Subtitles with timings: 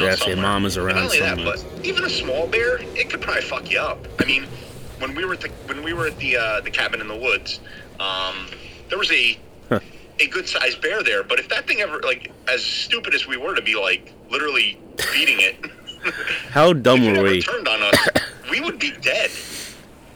[0.00, 0.42] around Yeah, say somewhere.
[0.42, 1.56] mama's And around Not only somewhere.
[1.56, 4.06] that, but even a small bear, it could probably fuck you up.
[4.20, 4.44] I mean,
[4.98, 7.16] when we were at the when we were at the uh, the cabin in the
[7.16, 7.60] woods,
[8.00, 8.46] um,
[8.88, 9.80] there was a Huh.
[10.20, 11.22] a good sized bear there.
[11.24, 14.78] But if that thing ever like as stupid as we were to be like literally
[15.12, 15.56] beating it,
[16.50, 17.42] How dumb were we?
[17.42, 18.08] turned on us,
[18.50, 19.30] we would be dead.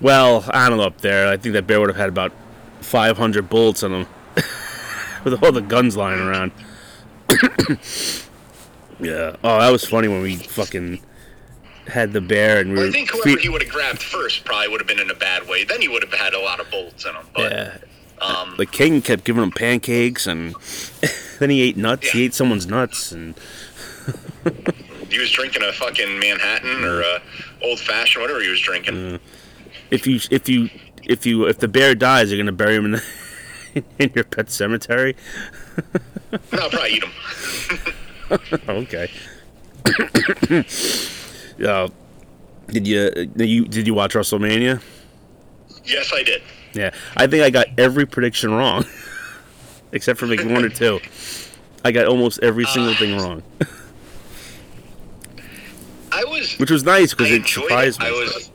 [0.00, 1.28] Well, I don't know up there.
[1.28, 2.32] I think that bear would have had about
[2.80, 4.06] 500 bullets in him
[5.24, 6.52] with all the guns lying around.
[9.00, 9.36] Yeah.
[9.42, 11.00] Oh, that was funny when we fucking
[11.86, 12.88] had the bear and we Well.
[12.88, 15.14] I think whoever fe- he would have grabbed first probably would have been in a
[15.14, 15.64] bad way.
[15.64, 17.26] Then he would have had a lot of bullets in him.
[17.34, 17.76] But yeah.
[18.20, 20.54] um, The king kept giving him pancakes and
[21.38, 22.10] then he ate nuts.
[22.10, 23.34] He ate someone's nuts and
[25.08, 27.22] he was drinking a fucking Manhattan or a
[27.62, 29.18] old fashioned, whatever he was drinking.
[29.90, 30.68] if you if you
[31.04, 33.02] if you if the bear dies, you're gonna bury him in the,
[33.98, 35.16] in your pet cemetery.
[36.52, 37.10] No, I'll probably eat him.
[38.68, 39.10] okay.
[41.66, 41.88] uh,
[42.68, 44.80] did you did you did you watch WrestleMania?
[45.84, 46.42] Yes, I did.
[46.72, 48.84] Yeah, I think I got every prediction wrong,
[49.92, 51.00] except for maybe one or two.
[51.84, 53.42] I got almost every single thing wrong,
[56.12, 56.56] I was.
[56.58, 58.04] which was nice because it surprised it.
[58.04, 58.10] me.
[58.10, 58.50] I was.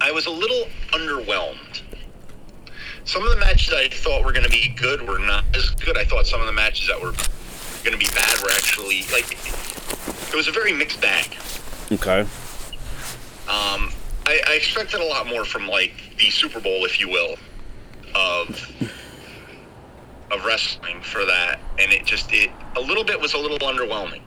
[0.00, 1.82] I was a little underwhelmed.
[3.04, 5.98] Some of the matches I thought were going to be good were not as good.
[5.98, 7.12] I thought some of the matches that were
[7.84, 9.32] going to be bad were actually like.
[10.32, 11.36] It was a very mixed bag.
[11.90, 12.20] okay.
[13.48, 13.92] Um,
[14.26, 17.36] I, I expected a lot more from like the Super Bowl, if you will,
[18.14, 18.70] of
[20.30, 24.22] of wrestling for that, and it just it a little bit was a little underwhelming.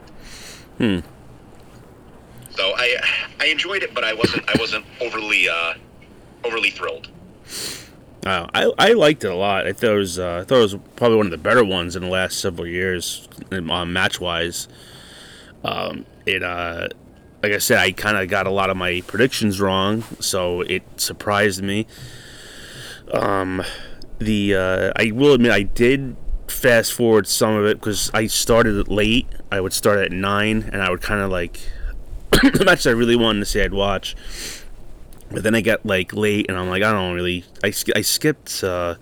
[0.78, 1.00] Hmm.
[2.50, 2.98] So I
[3.40, 5.76] I enjoyed it, but I wasn't I wasn't overly uh,
[6.44, 7.08] overly thrilled.
[8.26, 9.68] Uh, I I liked it a lot.
[9.68, 11.96] I thought it was uh, I thought it was probably one of the better ones
[11.96, 14.68] in the last several years, um, match wise.
[15.64, 16.88] Um, it uh,
[17.42, 20.84] like I said, I kind of got a lot of my predictions wrong, so it
[20.96, 21.86] surprised me.
[23.12, 23.62] Um,
[24.20, 26.16] the uh, I will admit I did
[26.48, 29.28] fast forward some of it because I started late.
[29.52, 31.60] I would start at nine, and I would kind of like
[32.32, 33.62] the match I really wanted to see.
[33.62, 34.16] I'd watch.
[35.34, 37.44] But then I got like late, and I'm like, I don't really.
[37.64, 38.64] I, I skipped.
[38.64, 38.96] Uh,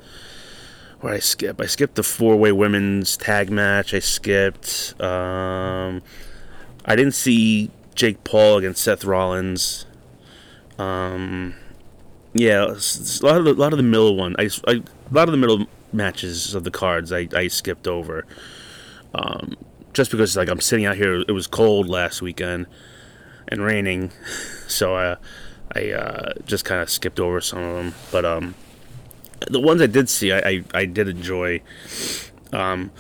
[1.02, 1.59] where I skip?
[1.59, 3.94] I skipped the four way women's tag match.
[3.94, 4.94] I skipped.
[5.02, 6.02] Um,
[6.86, 9.86] I didn't see Jake Paul against Seth Rollins.
[10.80, 11.56] Um,
[12.34, 14.36] yeah, a lot of the, a lot of the middle one.
[14.40, 14.81] I, I-
[15.12, 18.25] a lot of the middle matches of the cards I, I skipped over.
[19.14, 19.58] Um,
[19.91, 22.67] just because like I'm sitting out here, it was cold last weekend
[23.50, 24.11] and raining,
[24.67, 25.17] so I
[25.76, 27.94] I uh, just kind of skipped over some of them.
[28.12, 28.56] But um,
[29.50, 31.62] the ones I did see, I I, I did enjoy.
[32.53, 32.91] Um,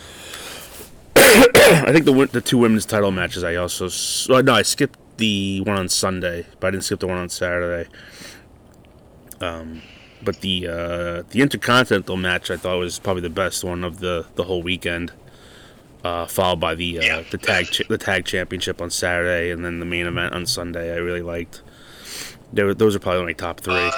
[1.15, 3.89] I think the the two women's title matches I also
[4.33, 7.29] oh, no I skipped the one on Sunday, but I didn't skip the one on
[7.29, 7.89] Saturday.
[9.39, 9.81] Um,
[10.23, 14.25] but the uh, the intercontinental match I thought was probably the best one of the,
[14.35, 15.11] the whole weekend.
[16.03, 17.23] Uh, followed by the uh, Yeah.
[17.29, 20.91] the tag cha- the tag championship on Saturday, and then the main event on Sunday.
[20.93, 21.61] I really liked.
[22.53, 23.73] They were, those are probably my top three.
[23.75, 23.91] Uh,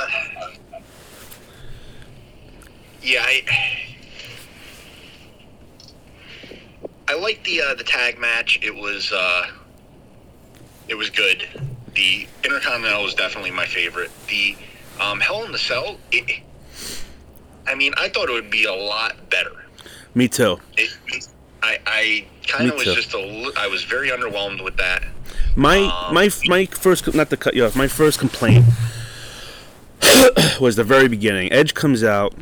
[3.02, 3.44] yeah, I
[7.08, 8.60] I liked the uh, the tag match.
[8.62, 9.48] It was uh,
[10.88, 11.48] it was good.
[11.96, 14.12] The Intercontinental was definitely my favorite.
[14.28, 14.56] The
[15.00, 15.98] um, Hell in the Cell.
[16.12, 16.42] It,
[17.68, 19.66] I mean, I thought it would be a lot better.
[20.16, 20.60] Me too.
[20.78, 20.96] It,
[21.62, 22.96] I, I kind of was too.
[22.96, 25.04] just a I was very underwhelmed with that.
[25.56, 27.76] My Um, my my first not to cut you off.
[27.76, 28.66] My first complaint
[30.60, 31.52] was the very beginning.
[31.52, 32.34] Edge comes out.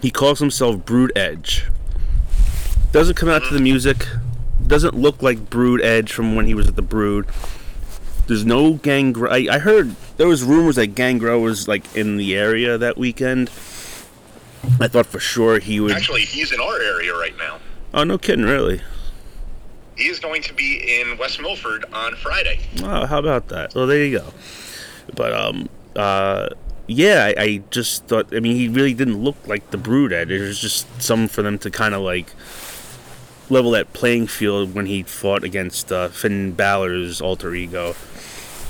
[0.00, 1.66] He calls himself Brood Edge.
[2.92, 4.06] Doesn't come out to the music.
[4.66, 7.26] Doesn't look like Brood Edge from when he was at the Brood.
[8.26, 9.32] There's no Gangrel.
[9.32, 13.48] I, I heard there was rumors that Gangrel was like in the area that weekend.
[14.80, 15.92] I thought for sure he would.
[15.92, 17.58] Actually, he's in our area right now.
[17.92, 18.80] Oh no, kidding, really?
[20.00, 22.60] He is going to be in West Milford on Friday.
[22.82, 23.74] Oh, how about that?
[23.74, 24.32] Well, there you go.
[25.14, 26.48] But um, uh,
[26.86, 28.34] yeah, I, I just thought.
[28.34, 30.30] I mean, he really didn't look like the Brood Edge.
[30.30, 32.32] It was just some for them to kind of like
[33.50, 37.94] level that playing field when he fought against uh, Finn Balor's alter ego.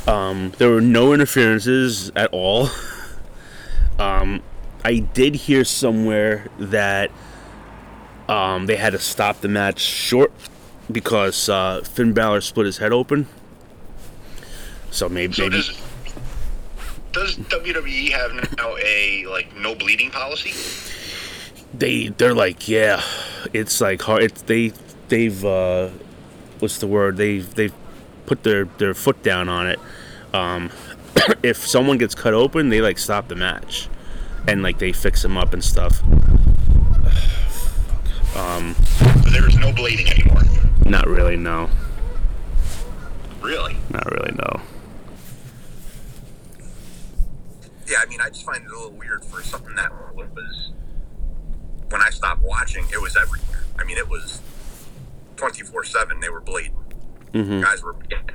[0.09, 2.71] Um, there were no interferences at all.
[3.99, 4.43] Um,
[4.83, 7.11] I did hear somewhere that
[8.31, 10.33] um, they had to stop the match short
[10.93, 13.27] because uh, Finn Balor split his head open.
[14.91, 15.79] So maybe, So maybe does
[17.13, 20.53] does WWE have now a like no bleeding policy?
[21.73, 23.03] they they're like yeah,
[23.53, 24.23] it's like hard.
[24.25, 24.73] It's they
[25.09, 25.91] they've uh,
[26.59, 27.17] what's the word?
[27.17, 27.75] They've they've
[28.27, 29.79] put their their foot down on it.
[30.33, 30.71] Um,
[31.43, 33.89] if someone gets cut open, they like stop the match,
[34.49, 36.03] and like they fix them up and stuff.
[38.33, 40.43] So there is no bleeding anymore.
[40.91, 41.71] Not really, no.
[43.41, 43.77] Really?
[43.91, 44.61] Not really, no.
[47.87, 50.73] Yeah, I mean, I just find it a little weird for something that was
[51.91, 53.63] when I stopped watching, it was everywhere.
[53.79, 54.41] I mean, it was
[55.37, 56.19] twenty four seven.
[56.19, 56.75] They were bleeding.
[57.33, 57.61] Mm-hmm.
[57.61, 58.31] Guys were getting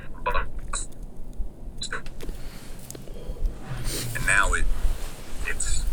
[4.14, 4.64] and now it
[5.46, 5.84] it's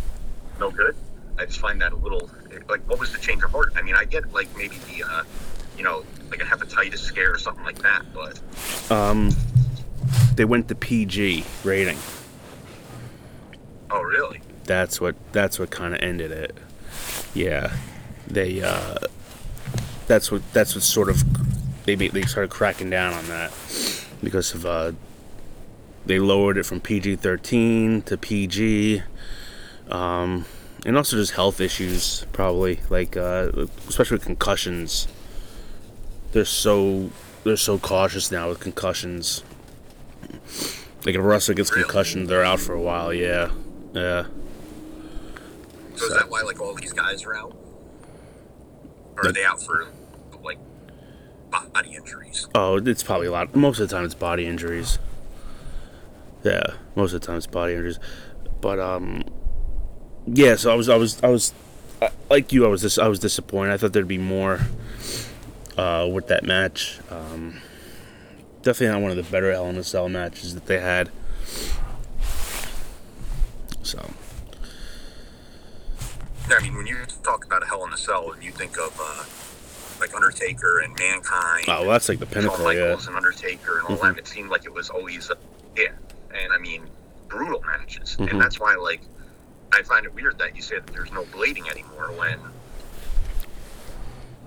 [0.62, 0.96] no good.
[1.38, 2.30] I just find that a little
[2.70, 3.74] like, what was the change of heart?
[3.76, 5.24] I mean, I get like maybe the uh,
[5.78, 8.40] you know like a hepatitis scare or something like that, but
[8.92, 9.36] Um,
[10.36, 11.98] they went to PG rating.
[13.92, 14.42] oh really?
[14.66, 16.58] That's what that's what kind of ended it.
[17.34, 17.74] Yeah,
[18.28, 18.96] they uh,
[20.08, 21.24] that's what that's what sort of
[21.86, 23.52] they they started cracking down on that
[24.24, 24.94] because of uh,
[26.06, 29.04] they lowered it from PG thirteen to PG,
[29.90, 30.46] um,
[30.86, 33.52] and also just health issues probably like uh,
[33.90, 35.08] especially with concussions.
[36.34, 37.10] They're so
[37.44, 39.44] they're so cautious now with concussions.
[41.06, 41.84] Like if a wrestler gets Really?
[41.84, 43.14] concussion, they're out for a while.
[43.14, 43.52] Yeah,
[43.94, 44.26] yeah.
[45.96, 47.56] So is that why like all these guys are out?
[49.16, 49.88] Or are they out for
[50.44, 50.58] like
[51.72, 52.48] body injuries?
[52.56, 53.56] Oh, it's probably a lot.
[53.56, 54.98] Most of the time, it's body injuries.
[56.44, 56.64] Yeah,
[56.96, 58.00] most of the time it's body injuries.
[58.60, 59.24] But um,
[60.26, 60.56] yeah.
[60.56, 61.54] So I was, I was, I was,
[62.30, 62.66] like you.
[62.66, 63.74] I was, dis- I was disappointed.
[63.74, 64.62] I thought there'd be more
[65.78, 67.00] uh, with that match.
[67.10, 67.62] Um,
[68.62, 71.10] definitely not one of the better Hell in a Cell matches that they had.
[73.84, 74.00] So
[76.50, 78.98] I mean, when you talk about a Hell in a Cell, and you think of
[79.02, 79.24] uh,
[80.00, 82.74] like Undertaker and Mankind, oh, well, that's like the Shawn pinnacle.
[82.74, 82.82] Yeah.
[82.88, 84.02] Michaels and Undertaker and all Mhm.
[84.16, 85.36] that, it seemed like it was always uh,
[85.76, 85.88] yeah.
[86.34, 86.84] And I mean,
[87.28, 88.32] brutal matches, Mhm.
[88.32, 89.02] and that's why like
[89.72, 92.38] I find it weird that you say that there's no blading anymore when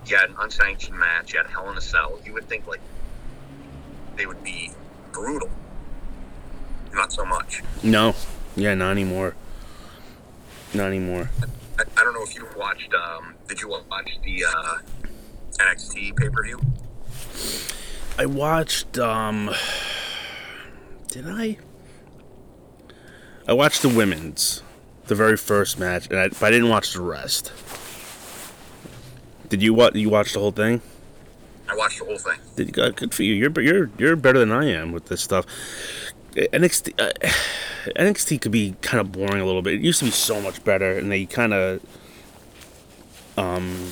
[0.09, 2.19] you had an unsanctioned match, you had Hell in a Cell.
[2.25, 2.81] You would think like
[4.15, 4.71] they would be
[5.11, 5.49] brutal.
[6.93, 7.61] Not so much.
[7.83, 8.15] No,
[8.55, 9.35] yeah, not anymore.
[10.73, 11.29] Not anymore.
[11.77, 12.93] I, I don't know if you watched.
[12.93, 14.77] Um, did you watch the uh,
[15.59, 16.59] NXT pay per view?
[18.19, 19.51] I watched um
[21.09, 21.57] did I?
[23.47, 24.63] I watched the women's
[25.05, 27.51] the very first match and I, but I didn't watch the rest.
[29.49, 30.81] Did you what you watch the whole thing?
[31.69, 32.39] I watched the whole thing.
[32.55, 33.33] Did you good good for you.
[33.33, 35.45] You're you're you're better than I am with this stuff.
[36.33, 37.11] NXT uh,
[37.95, 39.75] NXT could be kind of boring a little bit.
[39.75, 41.81] It used to be so much better and they kind of
[43.37, 43.91] um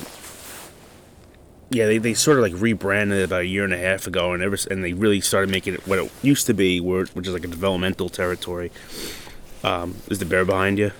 [1.70, 4.32] yeah, they, they sort of like rebranded it about a year and a half ago,
[4.32, 7.26] and ever and they really started making it what it used to be, where, which
[7.26, 8.70] is like a developmental territory.
[9.64, 10.92] Um, is the bear behind you?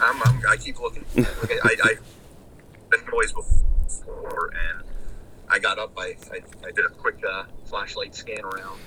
[0.00, 1.04] I'm, I'm, I keep looking.
[1.14, 1.94] Look, I, I,
[2.90, 4.82] been noise before, and
[5.48, 5.92] I got up.
[5.96, 8.78] I, I, I did a quick uh, flashlight scan around,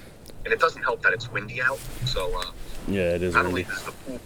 [0.45, 1.79] and it doesn't help that it's windy out.
[2.05, 2.51] So uh,
[2.87, 3.33] Yeah, it is.
[3.33, 3.69] not only Windy.
[3.75, 4.19] does the pool,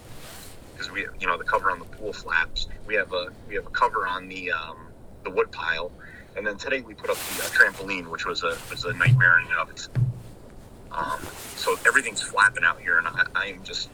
[0.72, 2.68] because we, you know, the cover on the pool flaps.
[2.86, 4.76] We have a we have a cover on the um,
[5.24, 5.90] the wood pile,
[6.36, 9.38] and then today we put up the uh, trampoline, which was a was a nightmare
[9.40, 9.96] in and of itself.
[10.92, 11.18] Um,
[11.56, 13.90] so everything's flapping out here, and I, I'm just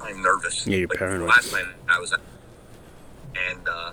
[0.00, 0.66] I'm nervous.
[0.66, 1.28] Yeah, you're Like, paranoid.
[1.28, 2.20] Last night I was, at,
[3.50, 3.92] and uh,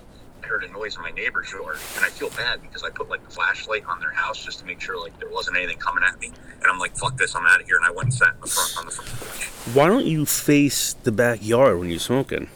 [0.50, 3.24] heard a noise in my neighbor's yard, and I feel bad because I put like
[3.24, 6.20] the flashlight on their house just to make sure like there wasn't anything coming at
[6.20, 8.34] me, and I'm like, fuck this, I'm out of here, and I went and sat
[8.34, 9.46] in the front on the front porch.
[9.74, 12.48] Why don't you face the backyard when you're smoking?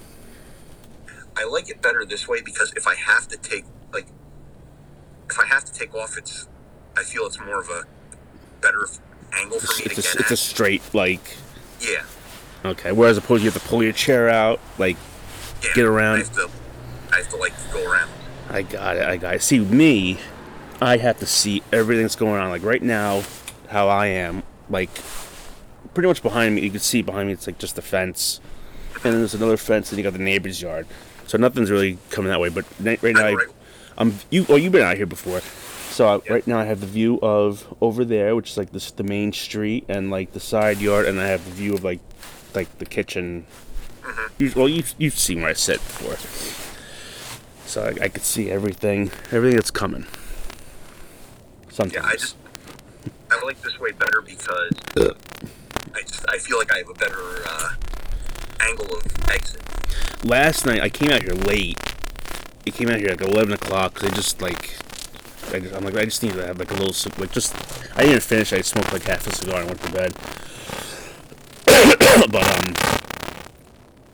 [1.37, 4.07] I like it better this way because if I have to take like
[5.31, 6.49] if I have to take off, it's
[6.97, 7.85] I feel it's more of a
[8.61, 8.87] better
[9.33, 11.37] angle for It's, me to it's, a, get it's a straight like
[11.81, 12.05] yeah,
[12.65, 12.93] okay.
[12.93, 14.97] Whereas opposed you have to pull your chair out, like
[15.63, 15.71] yeah.
[15.75, 16.17] Get around.
[16.17, 16.51] I have to,
[17.15, 18.11] I have to like go around.
[18.51, 19.05] I got it.
[19.05, 19.43] I got it.
[19.43, 20.19] See me,
[20.81, 22.51] I have to see everything that's going on.
[22.51, 23.23] Like right now,
[23.69, 24.91] how I am, like
[25.95, 26.63] pretty much behind me.
[26.63, 27.33] You can see behind me.
[27.33, 28.41] It's like just a fence,
[28.95, 30.89] and then there's another fence, and you got the neighbor's yard.
[31.27, 32.49] So nothing's really coming that way.
[32.49, 33.45] But right now, I'm I,
[33.99, 34.45] I'm you.
[34.49, 35.41] Oh, you've been out here before.
[35.91, 36.33] So I, Yeah.
[36.33, 39.33] right now I have the view of over there, which is like this the main
[39.33, 42.01] street and like the side yard, and I have the view of like
[42.55, 43.47] like the kitchen
[44.03, 44.43] mm-hmm.
[44.43, 46.17] You, well, you've you've seen where I sit before,
[47.67, 50.07] so I, I could see everything, everything that's coming.
[51.71, 51.95] Sometimes.
[51.95, 52.37] Yeah, I just
[53.31, 57.43] I like this way better because I just I feel like I have a better
[57.47, 57.75] uh,
[58.61, 59.63] angle of exit.
[60.25, 61.79] last night I came out here late.
[62.67, 64.77] I came out here like eleven o'clock because I just like,
[65.53, 67.55] I just, I'm like I just need to have like a little cig- like just
[67.97, 68.53] I didn't finish.
[68.53, 70.15] I smoked like half a cigar and went to bed.
[72.31, 72.75] but um,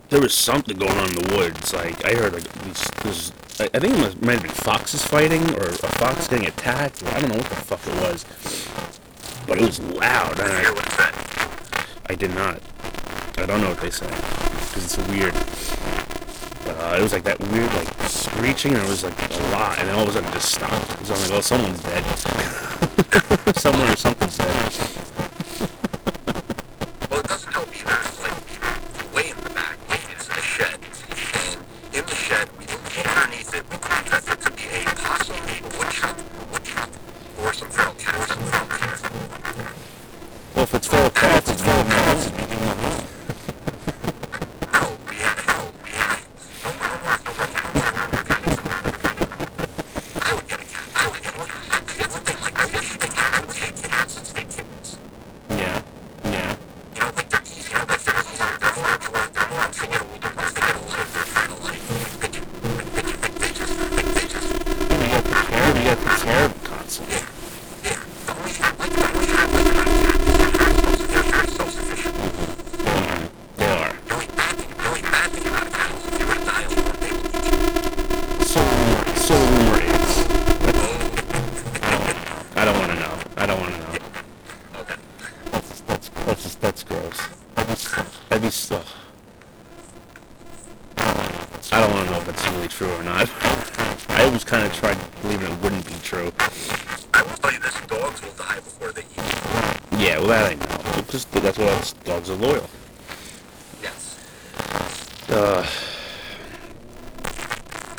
[0.09, 1.73] there was something going on in the woods.
[1.75, 3.33] Like I heard like these, this.
[3.61, 7.03] I I think it must, might have been foxes fighting or a fox getting attacked.
[7.03, 8.25] Or I don't know what the fuck it was,
[9.47, 10.41] but it was loud.
[10.41, 11.87] And I I, hear what it.
[12.09, 12.61] I did not.
[13.37, 15.35] I don't know what they said because it's weird.
[16.67, 19.89] Uh, it was like that weird like screeching, and it was like a lot, and
[19.89, 21.07] then all of a sudden it just stopped.
[21.07, 22.05] So I'm like, oh, someone's dead.
[23.57, 25.20] Someone or something's dead.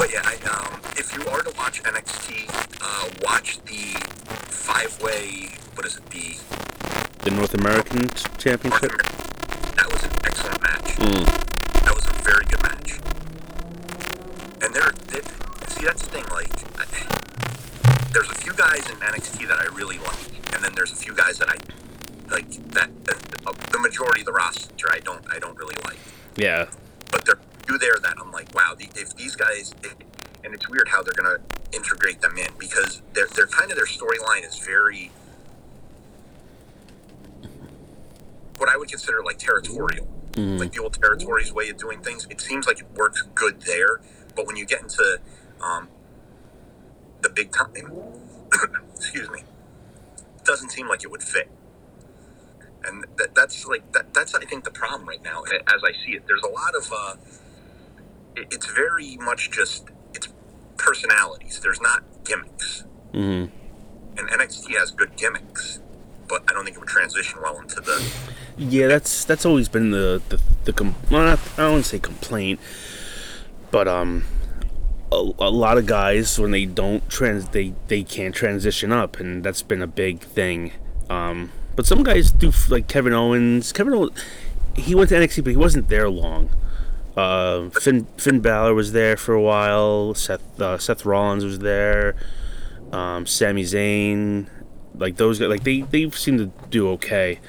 [0.01, 2.49] But yeah, I, um, if you are to watch NXT,
[2.81, 4.01] uh, watch the
[4.49, 5.53] five-way.
[5.75, 6.09] What is it?
[6.09, 6.39] The
[7.23, 8.97] the North American Championship.
[9.77, 10.97] That was an excellent match.
[10.97, 11.23] Mm.
[11.85, 12.97] That was a very good match.
[14.63, 14.89] And there,
[15.67, 16.25] see, that's the thing.
[16.31, 16.49] Like,
[16.81, 20.95] I, there's a few guys in NXT that I really like, and then there's a
[20.95, 21.57] few guys that I
[22.33, 22.49] like.
[22.71, 25.99] That uh, the majority of the roster I don't, I don't really like.
[26.37, 26.71] Yeah.
[27.11, 27.37] But there
[27.77, 28.75] there that I'm like, wow.
[28.79, 29.73] If these guys,
[30.43, 31.37] and it's weird how they're gonna
[31.71, 35.11] integrate them in because they're they're kind of their storyline is very
[38.57, 40.59] what I would consider like territorial Mm.
[40.59, 42.25] like the old territories way of doing things.
[42.29, 43.99] It seems like it works good there,
[44.35, 45.19] but when you get into
[45.59, 45.89] um,
[47.21, 47.73] the big time,
[48.95, 49.39] excuse me,
[50.37, 51.49] it doesn't seem like it would fit.
[52.85, 56.13] And that, that's like that, that's I think the problem right now, as I see
[56.13, 56.23] it.
[56.27, 57.15] There's a lot of uh,
[58.35, 60.29] it's very much just it's
[60.77, 61.59] personalities.
[61.59, 63.45] There's not gimmicks, hmm
[64.17, 65.79] and NXT has good gimmicks,
[66.27, 68.03] but I don't think it would transition well into the
[68.57, 71.89] Yeah, that's that's always been the the, the com- well, not, I don't want to
[71.89, 72.59] say complaint,
[73.71, 74.25] but um,
[75.11, 79.43] a, a lot of guys when they don't trans they they can't transition up, and
[79.43, 80.73] that's been a big thing.
[81.09, 83.71] Um, but some guys do like Kevin Owens.
[83.71, 84.11] Kevin Owens,
[84.75, 86.49] he went to NXT, but he wasn't there long.
[87.15, 90.13] Uh, Finn Finn Balor was there for a while.
[90.13, 92.15] Seth uh, Seth Rollins was there.
[92.91, 94.47] Um, Sami Zayn,
[94.95, 97.39] like those guys, like they they seem to do okay.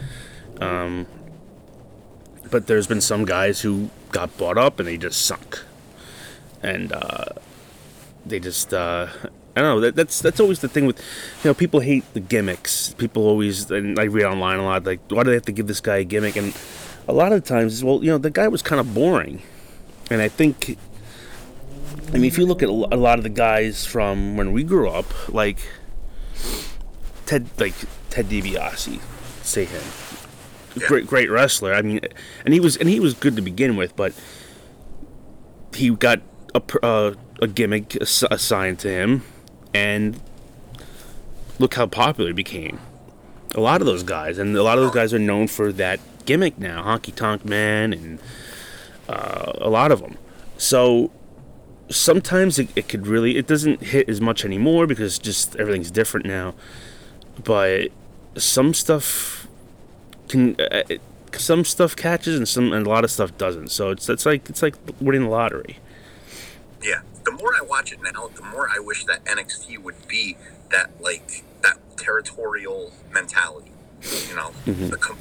[0.60, 1.06] Um,
[2.50, 5.62] but there's been some guys who got bought up and they just sunk,
[6.62, 7.26] and uh,
[8.26, 9.08] they just uh,
[9.56, 9.80] I don't know.
[9.80, 10.98] That, that's that's always the thing with
[11.44, 12.94] you know people hate the gimmicks.
[12.94, 15.66] People always and I read online a lot like why do they have to give
[15.66, 16.36] this guy a gimmick?
[16.36, 16.54] And
[17.08, 19.42] a lot of times, well, you know, the guy was kind of boring,
[20.10, 20.78] and I think.
[22.08, 24.88] I mean, if you look at a lot of the guys from when we grew
[24.88, 25.58] up, like
[27.24, 27.74] Ted, like
[28.10, 29.00] Ted DiBiase,
[29.42, 29.82] say him,
[30.86, 31.72] great great wrestler.
[31.72, 32.00] I mean,
[32.44, 34.12] and he was and he was good to begin with, but
[35.74, 36.20] he got
[36.54, 39.24] a uh, a gimmick assigned to him,
[39.72, 40.20] and
[41.58, 42.78] look how popular he became.
[43.54, 46.00] A lot of those guys, and a lot of those guys are known for that
[46.24, 48.18] gimmick now, Honky Tonk Man, and
[49.08, 50.16] uh, a lot of them.
[50.58, 51.10] So
[51.88, 56.26] sometimes it, it could really it doesn't hit as much anymore because just everything's different
[56.26, 56.54] now.
[57.42, 57.88] But
[58.36, 59.46] some stuff
[60.28, 60.82] can uh,
[61.36, 63.68] some stuff catches and some and a lot of stuff doesn't.
[63.70, 65.78] So it's it's like it's like winning the lottery.
[66.82, 67.00] Yeah.
[67.24, 70.36] The more I watch it now, the more I wish that NXT would be
[70.70, 73.70] that like that territorial mentality.
[74.28, 74.90] You know, Mhm.
[74.90, 75.18] the, com-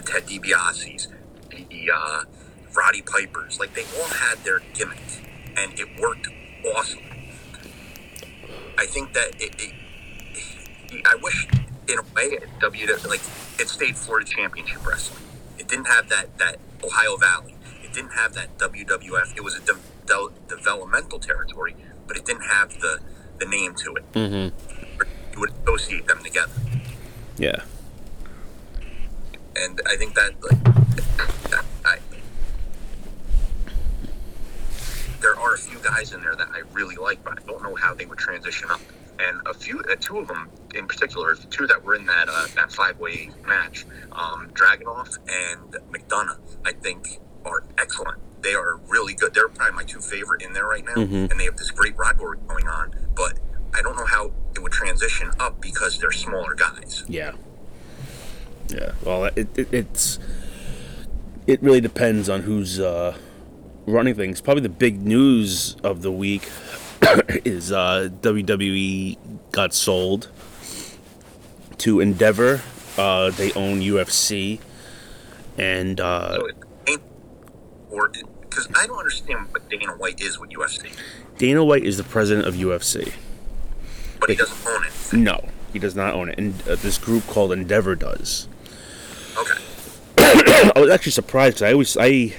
[0.00, 1.08] the Ted DiBiase's,
[1.50, 2.22] the uh,
[2.74, 4.98] Roddy Pipers, like they all had their gimmick,
[5.56, 6.28] and it worked
[6.74, 7.00] awesome.
[8.78, 9.74] I think that it, it,
[10.90, 11.46] it I wish
[11.88, 13.20] in a way W like
[13.58, 15.22] it stayed Florida Championship Wrestling.
[15.58, 17.54] It didn't have that that Ohio Valley.
[17.82, 19.36] It didn't have that WWF.
[19.36, 19.74] It was a de-
[20.06, 21.74] de- developmental territory,
[22.06, 23.00] but it didn't have the
[23.38, 24.12] the name to it.
[24.12, 24.74] Mm-hmm.
[25.32, 26.52] You would associate them together,
[27.38, 27.62] Yeah.
[29.56, 30.58] And I think that like
[31.84, 31.98] I,
[35.20, 37.74] there are a few guys in there that I really like, but I don't know
[37.74, 38.80] how they would transition up.
[39.18, 42.28] And a few, uh, two of them in particular, the two that were in that
[42.30, 48.18] uh, that five way match, um, Dragonoff and McDonough, I think are excellent.
[48.42, 49.34] They are really good.
[49.34, 51.30] They're probably my two favorite in there right now, Mhm.
[51.30, 52.94] and they have this great rivalry going on.
[53.14, 53.38] But
[53.74, 57.04] I don't know how it would transition up because they're smaller guys.
[57.06, 57.32] Yeah.
[58.72, 58.92] Yeah.
[59.04, 60.18] Well, it, it it's
[61.46, 63.16] it really depends on who's uh,
[63.86, 64.40] running things.
[64.40, 66.48] Probably the big news of the week
[67.44, 69.16] is uh, WWE
[69.52, 70.28] got sold
[71.78, 72.60] to Endeavor.
[72.98, 74.60] Uh, they own UFC,
[75.56, 76.48] and uh, So
[77.90, 78.08] or
[78.42, 80.92] because I don't understand what Dana White is with UFC,
[81.38, 83.12] Dana White is the president of UFC.
[84.20, 85.12] but he doesn't own it.
[85.16, 88.48] No, he does not own it, and uh, this group called Endeavor does.
[89.38, 89.60] Okay.
[90.76, 92.34] I was actually surprised 'cause I always I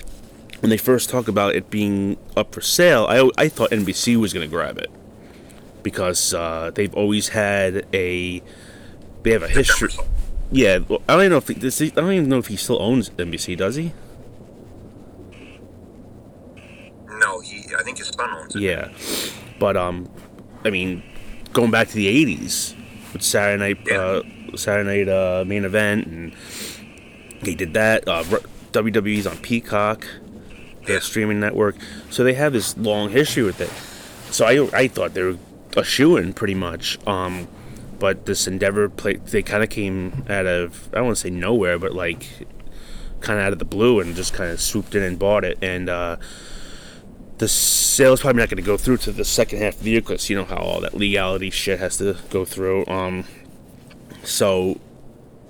[0.59, 4.33] when they first talk about it being up for sale, I I thought NBC was
[4.33, 4.89] going to grab it
[5.83, 8.41] because uh, they've always had a
[9.23, 9.91] they have a history.
[10.51, 11.53] Yeah, well, I don't even know if he,
[11.85, 13.57] he, I don't even know if he still owns NBC.
[13.57, 13.93] Does he?
[17.07, 17.65] No, he.
[17.77, 18.61] I think his son owns it.
[18.61, 18.89] Yeah,
[19.59, 20.09] but um,
[20.65, 21.03] I mean,
[21.53, 22.75] going back to the '80s
[23.13, 24.23] with Saturday Night uh,
[24.55, 26.33] Saturday Night uh, main event, and
[27.43, 28.07] he did that.
[28.07, 28.23] Uh,
[28.71, 30.05] WWE's on Peacock,
[30.85, 30.99] their Yeah.
[31.01, 31.75] streaming network,
[32.09, 33.69] so they have this long history with it.
[34.33, 35.37] So I I thought they were
[35.75, 36.97] a shoe in pretty much.
[37.07, 37.47] Um,
[37.99, 41.29] but this Endeavor play they kind of came out of I don't want to say
[41.29, 42.25] nowhere, but like
[43.19, 45.57] kind of out of the blue and just kind of swooped in and bought it
[45.61, 45.89] and.
[45.89, 46.15] uh
[47.37, 49.99] the sale's probably not going to go through to the second half of the year
[50.01, 52.85] because you know how all that legality shit has to go through.
[52.85, 53.23] Um,
[54.23, 54.79] so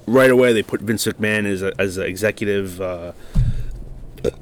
[0.08, 3.12] right away they put Vince McMahon as a, as an executive, uh,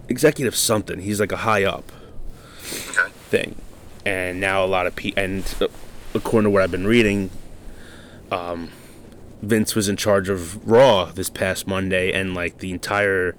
[0.07, 0.99] executive something.
[1.01, 1.91] He's like a high up
[2.89, 3.09] Okay.
[3.29, 3.55] thing,
[4.05, 5.67] and now a lot of people and uh,
[6.13, 7.29] according to what I've been reading,
[8.31, 8.69] um,
[9.41, 13.35] Vince was in charge of Raw this past Monday, and like the entire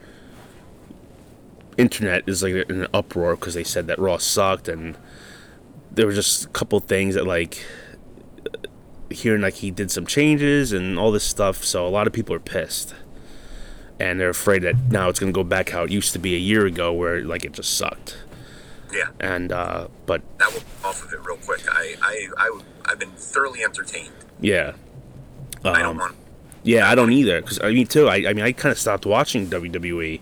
[1.76, 4.96] internet is like in an uproar because they said that Raw sucked, and
[5.90, 7.64] there were just a couple things that like
[9.10, 11.64] hearing like he did some changes and all this stuff.
[11.64, 12.94] So a lot of people are pissed,
[13.98, 16.38] and they're afraid that now it's gonna go back how it used to be a
[16.38, 18.16] year ago, where like it just sucked.
[18.92, 21.62] Yeah, And uh, but that will off of it real quick.
[21.70, 24.10] I, I, I, would- I've been thoroughly entertained.
[24.40, 24.72] yeah,
[25.64, 26.16] I don't Um, want.
[26.64, 27.40] Yeah, I don't either.
[27.40, 28.08] Because I mean, too.
[28.08, 30.20] I, I mean, I kind of stopped watching WWE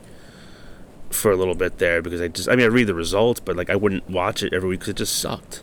[1.10, 2.46] for a little bit there because I just.
[2.48, 4.90] I mean, I read the results, but like I wouldn't watch it every week because
[4.90, 5.62] it just sucked.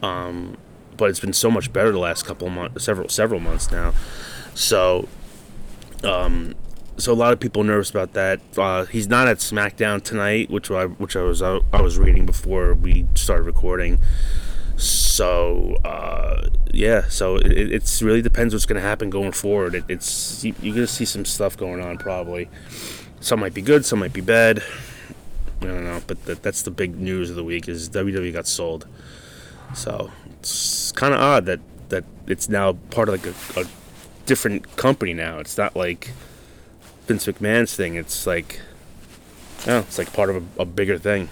[0.00, 0.56] Um,
[0.98, 3.94] but it's been so much better the last couple months, several several months now.
[4.54, 5.08] So,
[6.04, 6.54] um,
[6.98, 8.40] so a lot of people nervous about that.
[8.56, 12.26] Uh, he's not at SmackDown tonight, which I which I was I, I was reading
[12.26, 13.98] before we started recording.
[14.76, 19.74] So uh, yeah, so it, it it's really depends what's going to happen going forward.
[19.74, 22.48] It, it's you, you're going to see some stuff going on probably.
[23.20, 24.62] Some might be good, some might be bad.
[25.60, 28.46] I don't know, but that, that's the big news of the week is WWE got
[28.46, 28.86] sold.
[29.74, 33.64] So it's kind of odd that that it's now part of like a, a
[34.26, 35.38] different company now.
[35.38, 36.12] It's not like
[37.06, 37.94] Vince McMahon's thing.
[37.94, 38.60] It's like,
[39.66, 41.28] oh, it's like part of a, a bigger thing.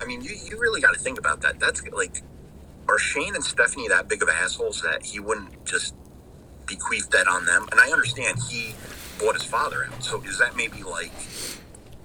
[0.00, 1.60] I mean, you, you really got to think about that.
[1.60, 2.22] That's like,
[2.88, 5.94] are Shane and Stephanie that big of assholes that he wouldn't just
[6.66, 7.68] bequeath that on them?
[7.70, 8.74] And I understand he
[9.20, 10.02] bought his father out.
[10.02, 11.12] So is that maybe like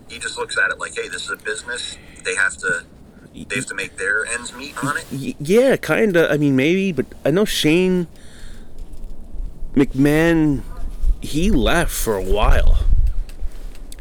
[0.08, 1.98] he just looks at it like, hey, this is a business.
[2.24, 2.86] They have to
[3.34, 5.06] they have to make their ends meet on it.
[5.12, 6.32] Yeah, kind of.
[6.32, 8.08] I mean, maybe, but I know Shane
[9.74, 10.64] McMahon.
[11.22, 12.86] He left for a while,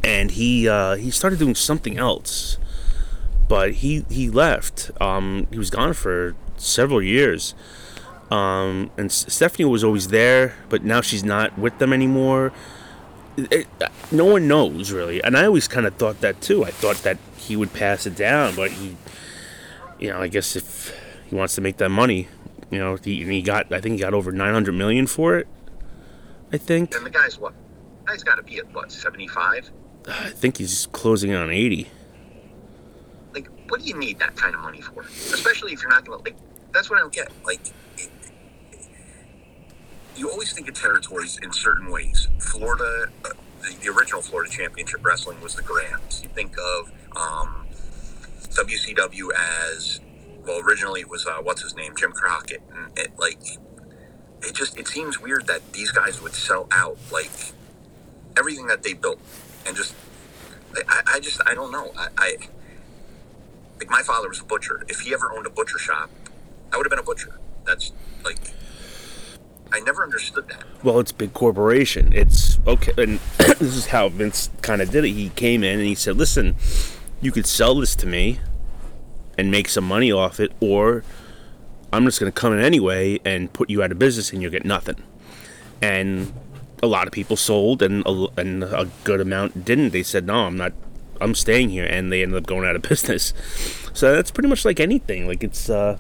[0.05, 2.59] and he uh, he started doing something else.
[3.49, 4.91] But he he left.
[5.01, 7.55] Um, he was gone for several years.
[8.31, 12.53] Um, and Stephanie was always there, but now she's not with them anymore.
[13.51, 13.67] It,
[14.11, 16.65] no one knows really, and I always kind of thought that too.
[16.65, 18.97] I thought that he would pass it down, but he,
[19.99, 20.95] you know, I guess if
[21.27, 22.29] he wants to make that money,
[22.71, 25.39] you know, he, and he got, I think he got over nine hundred million for
[25.39, 25.47] it.
[26.53, 26.95] I think.
[26.95, 27.55] And the guy's what?
[28.05, 29.71] The guy's got to be at what seventy five.
[30.07, 31.89] I think he's closing in on eighty.
[33.35, 35.03] Like, what do you need that kind of money for?
[35.03, 36.37] Especially if you're not to like.
[36.73, 37.31] That's what I don't get.
[37.45, 37.61] Like,
[40.19, 42.29] you always think of territories in certain ways.
[42.39, 43.31] Florida, uh,
[43.63, 46.23] the, the original Florida Championship Wrestling was the Grahams.
[46.23, 47.67] You think of um,
[48.51, 50.01] WCW as
[50.45, 50.61] well.
[50.61, 53.39] Originally, it was uh, what's his name, Jim Crockett, and it like
[54.43, 57.31] it just it seems weird that these guys would sell out like
[58.37, 59.21] everything that they built
[59.67, 59.95] and just
[60.89, 62.37] I, I just I don't know I, I
[63.79, 64.85] like my father was a butcher.
[64.89, 66.11] If he ever owned a butcher shop,
[66.73, 67.39] I would have been a butcher.
[67.65, 67.93] That's
[68.25, 68.39] like
[69.73, 70.65] I never understood that.
[70.83, 72.13] Well, it's big corporation.
[72.13, 75.11] It's okay, and this is how Vince kind of did it.
[75.11, 76.57] He came in and he said, "Listen,
[77.21, 78.41] you could sell this to me
[79.37, 81.05] and make some money off it, or
[81.93, 84.51] I'm just going to come in anyway and put you out of business, and you'll
[84.53, 85.03] get nothing."
[85.83, 86.33] And
[86.83, 89.91] a lot of people sold, and a, and a good amount didn't.
[89.91, 90.73] They said, "No, I'm not.
[91.21, 93.35] I'm staying here," and they ended up going out of business.
[93.93, 95.27] So that's pretty much like anything.
[95.27, 95.99] Like it's, uh,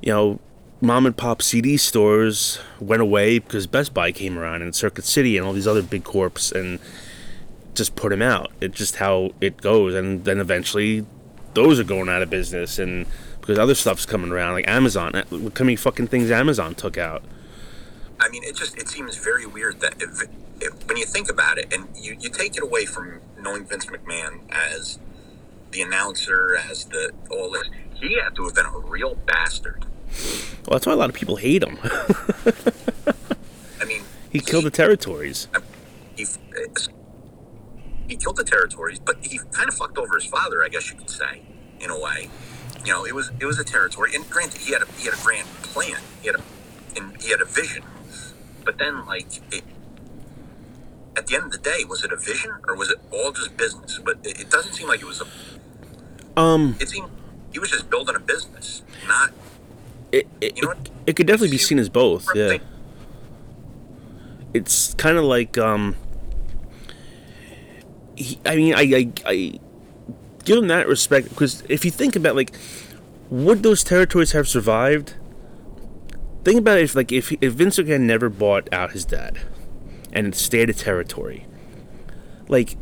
[0.00, 0.40] you know
[0.82, 5.38] mom and pop CD stores went away because Best Buy came around and Circuit City
[5.38, 6.80] and all these other big corps and
[7.74, 8.50] just put them out.
[8.60, 9.94] It's just how it goes.
[9.94, 11.06] And then eventually
[11.54, 13.06] those are going out of business and
[13.40, 15.14] because other stuff's coming around like Amazon.
[15.14, 17.22] Eh, look how many fucking things Amazon took out.
[18.18, 20.22] I mean, it just it seems very weird that if,
[20.60, 23.86] if, when you think about it, and you, you take it away from knowing Vince
[23.86, 25.00] McMahon as
[25.72, 29.86] the announcer, as the all this, he had to have been a real bastard
[30.66, 31.78] well, that's why a lot of people hate him.
[33.80, 35.48] I mean, he killed the territories.
[36.16, 36.26] He,
[38.08, 40.96] he killed the territories, but he kind of fucked over his father, I guess you
[40.96, 41.42] could say,
[41.80, 42.30] in a way.
[42.84, 45.14] You know, it was it was a territory, and granted, he had a he had
[45.14, 45.98] a grand plan.
[46.20, 46.42] He had a
[46.96, 47.84] and he had a vision,
[48.64, 49.62] but then like it,
[51.16, 53.56] at the end of the day, was it a vision or was it all just
[53.56, 54.00] business?
[54.04, 56.40] But it, it doesn't seem like it was a.
[56.40, 56.76] Um.
[56.80, 57.10] It seemed
[57.52, 59.32] he was just building a business, not
[60.12, 60.74] it it, you know
[61.06, 62.28] it, could definitely be seen as both.
[62.34, 62.58] Yeah.
[64.54, 65.96] It's kind of like um.
[68.14, 69.60] He, I mean, I, I I
[70.44, 72.52] give him that respect because if you think about like,
[73.30, 75.14] would those territories have survived?
[76.44, 79.38] Think about it if like if if Vince McMahon never bought out his dad,
[80.12, 81.46] and stayed a territory,
[82.48, 82.76] like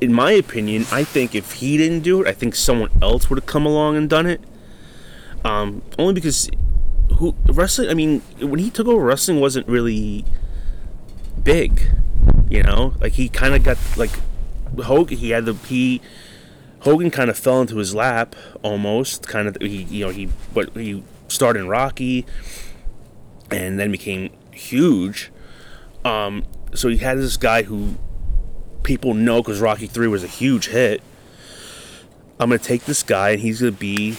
[0.00, 3.38] in my opinion, I think if he didn't do it, I think someone else would
[3.38, 4.40] have come along and done it.
[5.44, 6.50] Um, only because
[7.16, 7.90] who wrestling.
[7.90, 10.24] I mean, when he took over, wrestling wasn't really
[11.42, 11.82] big.
[12.48, 14.10] You know, like he kind of got like
[14.78, 15.18] Hogan.
[15.18, 16.00] He had the he
[16.80, 19.26] Hogan kind of fell into his lap almost.
[19.26, 22.24] Kind of he you know he but he started in Rocky,
[23.50, 25.30] and then became huge.
[26.04, 27.96] Um, so he had this guy who
[28.82, 31.02] people know because Rocky Three was a huge hit.
[32.40, 34.16] I'm gonna take this guy, and he's gonna be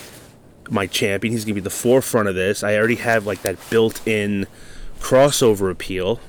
[0.71, 1.33] my champion.
[1.33, 2.63] He's gonna be the forefront of this.
[2.63, 4.47] I already have like that built-in
[4.99, 6.19] crossover appeal.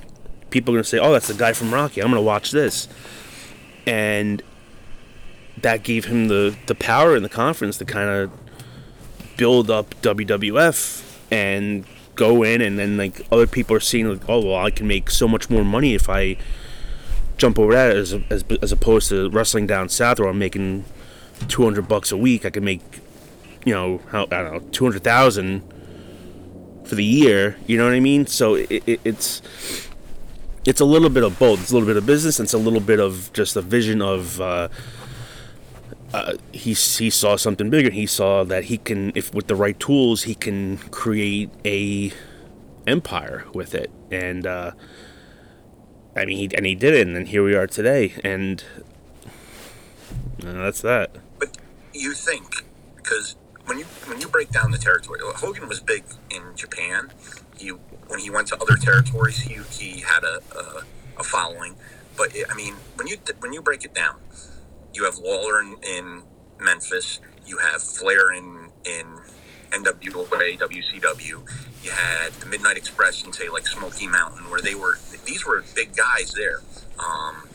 [0.49, 2.87] People are gonna say, "Oh, that's the guy from Rocky." I'm gonna watch this,
[3.85, 4.41] and
[5.61, 8.31] that gave him the the power in the conference to kind of
[9.37, 14.45] build up WWF and go in, and then like other people are seeing like, "Oh,
[14.45, 16.37] well, I can make so much more money if I."
[17.41, 20.85] jump over that as, as, as opposed to wrestling down south where I'm making
[21.47, 22.45] 200 bucks a week.
[22.45, 23.00] I can make
[23.65, 25.61] you know, how, I don't know, two hundred thousand
[26.85, 27.57] for the year.
[27.67, 28.25] You know what I mean?
[28.27, 29.41] So it, it, it's
[30.65, 31.61] it's a little bit of both.
[31.61, 34.01] It's a little bit of business, and it's a little bit of just a vision
[34.01, 34.39] of.
[34.41, 34.69] Uh,
[36.13, 37.89] uh, he he saw something bigger.
[37.89, 42.11] He saw that he can, if with the right tools, he can create a
[42.85, 43.89] empire with it.
[44.11, 44.71] And uh,
[46.15, 48.61] I mean, he and he did it, and here we are today, and
[50.45, 51.15] uh, that's that.
[51.39, 51.57] But
[51.93, 52.65] you think
[52.97, 53.37] because
[53.71, 57.09] when you when you break down the territory, Hogan was big in Japan.
[57.57, 60.83] He when he went to other territories, he he had a a,
[61.17, 61.75] a following.
[62.17, 64.17] But it, I mean, when you when you break it down,
[64.93, 66.23] you have Lawler in, in
[66.59, 67.21] Memphis.
[67.45, 69.05] You have Flair in in
[69.69, 71.47] NWA, WCW.
[71.81, 75.63] You had the Midnight Express in say like Smoky Mountain, where they were these were
[75.75, 76.59] big guys there.
[76.99, 77.47] Um,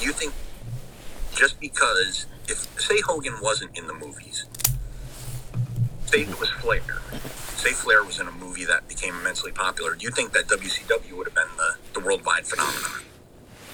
[0.00, 0.32] you think
[1.34, 4.46] just because if say Hogan wasn't in the movies,
[6.06, 6.82] say it was Flair.
[7.56, 9.94] Say Flair was in a movie that became immensely popular.
[9.94, 13.02] Do you think that WCW would have been the, the worldwide phenomenon.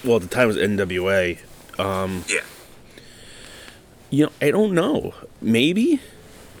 [0.03, 1.39] Well, at the time it was NWA.
[1.79, 2.41] Um, Yeah.
[4.09, 5.13] you know, I don't know.
[5.41, 5.99] Maybe,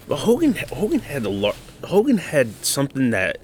[0.07, 1.55] but Hogan Hogan had a lot.
[1.83, 3.37] Hogan had something that.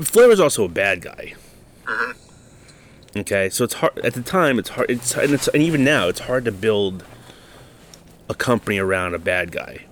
[0.00, 1.34] Flair was also a bad guy.
[3.16, 4.58] Okay, so it's hard at the time.
[4.58, 4.90] It's hard.
[4.90, 7.02] It's and, it's and even now it's hard to build
[8.28, 9.86] a company around a bad guy.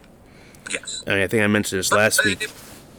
[0.70, 1.02] Yes.
[1.06, 2.50] I mean, I think I mentioned this last But- week.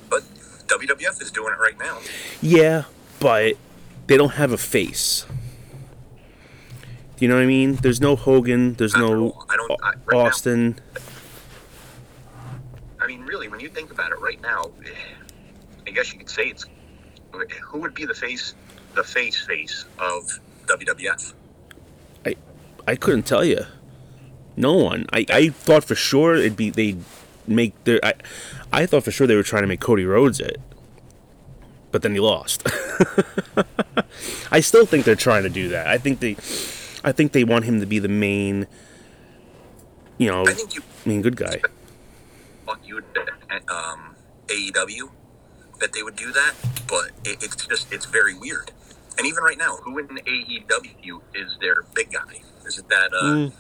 [0.10, 0.24] But
[0.67, 2.00] WWF is doing it right now.
[2.41, 2.84] Yeah,
[3.19, 3.56] but
[4.08, 5.26] they don't have a face.
[7.17, 7.76] Do you know what I mean?
[7.76, 8.74] There's no Hogan.
[8.74, 9.45] There's Not no.
[9.50, 10.80] I don't- I- right now- Austin.
[13.02, 14.71] I mean, really, when you think about it right now,
[15.88, 16.65] I guess you could say it's
[17.63, 18.54] who would be the face,
[18.95, 21.34] the face face of WWF.
[22.26, 22.36] I
[22.88, 23.65] I couldn't tell you.
[24.57, 25.05] No one.
[25.11, 27.03] I, I thought for sure it'd be they'd
[27.47, 27.99] make their.
[28.03, 28.13] I,
[28.71, 30.59] I thought for sure they were trying to make Cody Rhodes it,
[31.91, 32.63] but then he lost.
[34.51, 35.87] I still think they're trying to do that.
[35.87, 36.31] I think they,
[37.03, 38.67] I think they want him to be the main.
[40.17, 41.61] You know, I think you main good guy.
[42.65, 43.01] thought you
[43.67, 44.15] um,
[44.47, 45.09] AEW
[45.79, 46.53] that they would do that,
[46.87, 48.71] but it, it's just it's very weird.
[49.17, 52.41] And even right now, who in AEW is their big guy?
[52.65, 53.53] Is it that uh, Mm.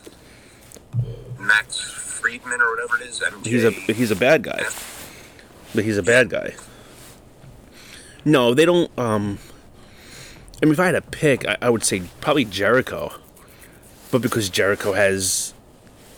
[1.39, 3.19] Max Friedman or whatever it is?
[3.19, 3.45] MJ?
[3.45, 4.63] He's a he's a bad guy.
[5.73, 6.55] But he's a bad guy.
[8.23, 8.89] No, they don't.
[8.97, 9.39] Um,
[10.61, 13.13] I mean, if I had to pick, I, I would say probably Jericho.
[14.11, 15.53] But because Jericho has,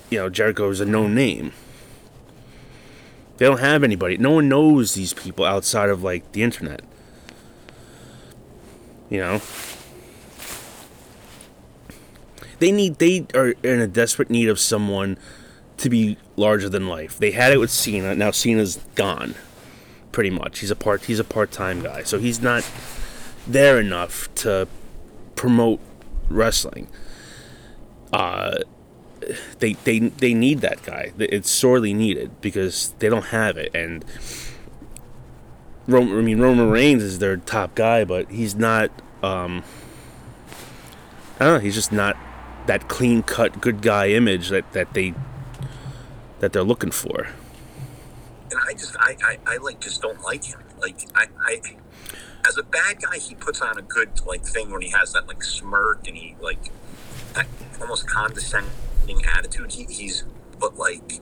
[0.10, 1.52] you know, Jericho is a known name.
[3.38, 4.18] They don't have anybody.
[4.18, 6.82] No one knows these people outside of like the internet.
[9.10, 9.42] You know.
[12.60, 13.00] They need.
[13.00, 15.18] They are in a desperate need of someone
[15.78, 17.18] to be larger than life.
[17.18, 18.16] They had it with Cena.
[18.16, 19.36] Now Cena's gone,
[20.12, 20.60] pretty much.
[20.60, 21.06] He's a part.
[21.06, 22.70] He's a part-time guy, so he's not
[23.48, 24.68] there enough to
[25.36, 25.80] promote
[26.30, 26.88] wrestling.
[28.12, 28.58] Uh,
[29.60, 31.12] they they they need that guy.
[31.18, 33.74] It's sorely needed because they don't have it.
[33.76, 34.04] And
[35.88, 38.92] I mean Roman Reigns is their top guy, but he's not.
[39.24, 39.64] Um,
[41.40, 41.60] I don't know.
[41.60, 42.18] He's just not
[42.68, 45.14] that clean cut good guy image that, that they
[46.40, 47.28] that they're looking for.
[48.52, 50.60] and I just I, I, I like just don't like him.
[50.80, 51.62] Like I, I
[52.48, 55.28] as a bad guy he puts on a good like thing when he has that
[55.28, 56.72] like smirk and he like
[57.34, 57.48] that
[57.82, 59.72] almost condescending attitude.
[59.72, 60.24] He, he's
[60.60, 61.22] but like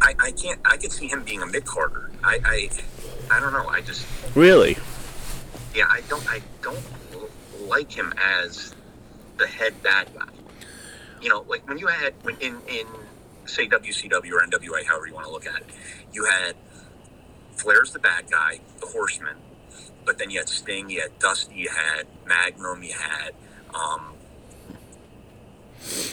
[0.00, 2.10] I, I can't I could see him being a mid carder.
[2.22, 3.66] I, I I don't know.
[3.68, 4.06] I just
[4.36, 4.76] Really?
[5.74, 6.78] yeah, I don't I don't
[7.68, 8.74] like him as
[9.38, 10.28] the head bad guy.
[11.20, 12.86] You know, like when you had when in in
[13.46, 15.66] say WCW or NWA, however you want to look at it,
[16.12, 16.54] you had
[17.56, 19.36] Flair's the bad guy, the Horsemen,
[20.04, 23.32] but then you had Sting, you had Dusty, you had Magnum, you had
[23.74, 24.14] um,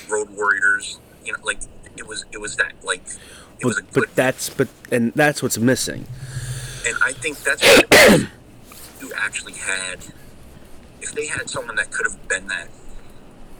[0.10, 1.00] Road Warriors.
[1.24, 1.60] You know, like
[1.98, 3.04] it was it was that like
[3.60, 6.08] it was But good but that's but and that's what's missing.
[6.88, 8.30] and I think that's what
[9.02, 10.00] you actually had.
[11.02, 12.70] If they had someone that could have been that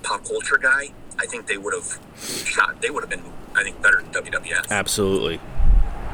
[0.06, 0.90] pop culture guy,
[1.20, 2.82] I think they would have shot.
[2.82, 3.24] They would have been,
[3.56, 4.70] I think, better than WWF.
[4.70, 5.40] Absolutely.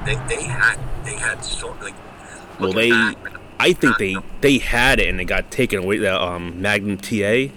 [0.05, 1.93] They, they had they had so like.
[2.59, 3.17] Well, they back,
[3.59, 5.97] I think they they had it and it got taken away.
[5.97, 7.51] The um, Magnum TA.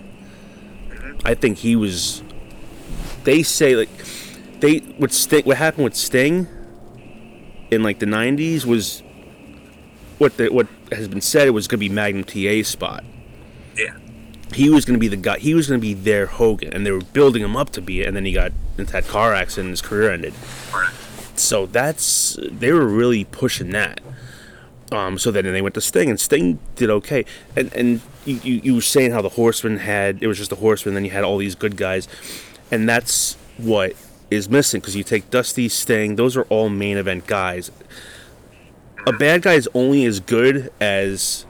[1.25, 2.23] I think he was.
[3.25, 3.89] They say like
[4.61, 5.45] they what Sting.
[5.45, 6.47] What happened with Sting
[7.71, 9.03] in like the '90s was
[10.19, 11.47] what the what has been said.
[11.47, 13.05] It was going to be Magnum TA spot.
[13.77, 13.97] Yeah,
[14.55, 15.39] he was going to be the guy.
[15.39, 18.03] He was going to be their Hogan, and they were building him up to be
[18.03, 18.07] it.
[18.07, 20.35] And then he got into that car accident, and his career ended.
[21.37, 24.01] So that's they were really pushing that.
[24.93, 27.25] Um, so then they went to Sting, and Sting did okay.
[27.57, 30.57] And and you, you, you were saying how the Horsemen had it was just the
[30.57, 32.07] Horsemen, then you had all these good guys,
[32.71, 33.95] and that's what
[34.31, 37.71] is missing because you take Dusty, Sting, those are all main event guys.
[39.07, 41.45] A bad guy is only as good as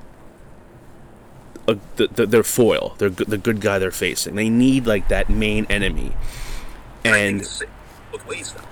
[1.67, 4.35] a, the, the, their foil, their, the good guy they're facing.
[4.35, 6.13] They need like that main enemy,
[7.05, 7.41] and
[8.13, 8.65] both ways though.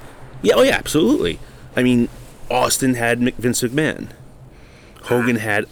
[0.43, 1.39] yeah, oh yeah, absolutely.
[1.77, 2.09] I mean,
[2.51, 4.09] Austin had Vince McMahon.
[5.03, 5.67] Hogan had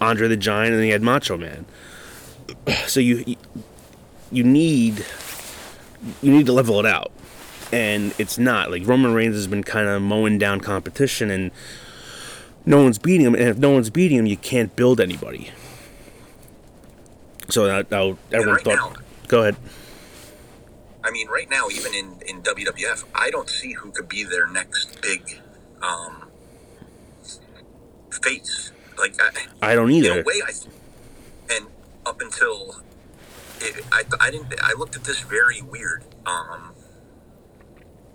[0.00, 1.66] Andre the Giant, and he had Macho Man.
[2.86, 3.36] So you
[4.32, 5.04] you need
[6.22, 7.12] you need to level it out,
[7.72, 11.50] and it's not like Roman Reigns has been kind of mowing down competition, and
[12.66, 13.34] no one's beating him.
[13.34, 15.50] And if no one's beating him, you can't build anybody.
[17.48, 18.76] So now, now everyone right thought.
[18.76, 19.56] now- Go ahead.
[21.02, 24.46] I mean, right now, even in, in WWF, I don't see who could be their
[24.46, 25.40] next big
[25.82, 26.28] um,
[28.10, 28.72] face.
[28.98, 30.22] Like I, I don't either.
[30.24, 30.52] way, I
[31.54, 31.66] and
[32.06, 32.76] up until
[33.60, 34.54] it, I, I didn't.
[34.62, 36.04] I looked at this very weird.
[36.26, 36.72] Um,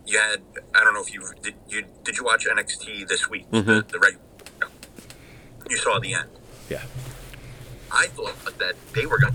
[0.05, 0.41] you had
[0.73, 3.87] I don't know if you did you did you watch NXT this week the, Mhm.
[3.89, 4.23] the regular.
[5.69, 6.29] You saw the end.
[6.69, 6.81] Yeah.
[7.91, 9.33] I thought that they were going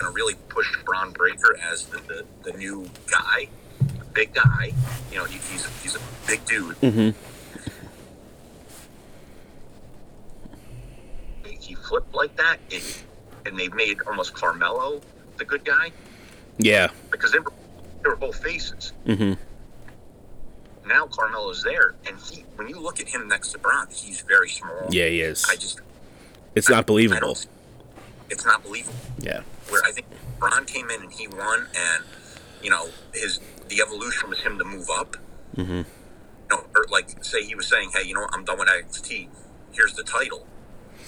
[0.00, 3.48] to really push Bron Breakker as the, the, the new guy,
[3.80, 4.72] the big guy.
[5.10, 6.76] You know, he, he's he's a big dude.
[6.76, 7.10] hmm
[11.60, 13.04] He, flipped like that, it,
[13.46, 15.00] and they made almost Carmelo
[15.36, 15.90] the good guy
[16.58, 16.88] Yeah.
[17.10, 17.52] because they were
[18.02, 18.92] they were both faces.
[19.06, 19.34] Mm-hmm
[20.86, 24.48] Now Carmelo's there, and he when you look at him next to Bron, he's very
[24.48, 24.86] small.
[24.90, 25.44] Yeah, he is.
[25.48, 25.80] I just
[26.54, 27.36] It's not I believable.
[28.30, 28.94] It's not believable.
[29.18, 29.40] Yeah.
[29.70, 30.06] where I think
[30.38, 32.04] Bron came in and he won, and
[32.62, 35.16] you know his the evolution was him to move up.
[35.56, 35.72] Mm-hmm.
[35.72, 35.84] You
[36.50, 39.28] know, or like say he was saying, "Hey, you know, what, I'm done with NXT.
[39.72, 40.46] Here's the title,"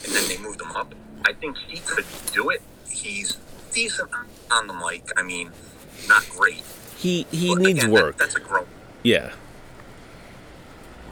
[0.05, 0.95] and then they moved him up.
[1.27, 2.63] I think he could do it.
[2.91, 3.37] He's
[3.73, 4.11] decent
[4.51, 5.05] on the mic.
[5.17, 5.53] I mean,
[6.09, 6.63] not great.
[6.97, 8.17] He he But needs again, that- work.
[8.19, 8.69] that's a growth.
[9.03, 9.33] yeah.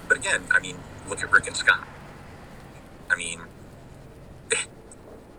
[0.08, 1.86] But again, I mean, look at Rick and Scott.
[3.10, 3.40] I mean,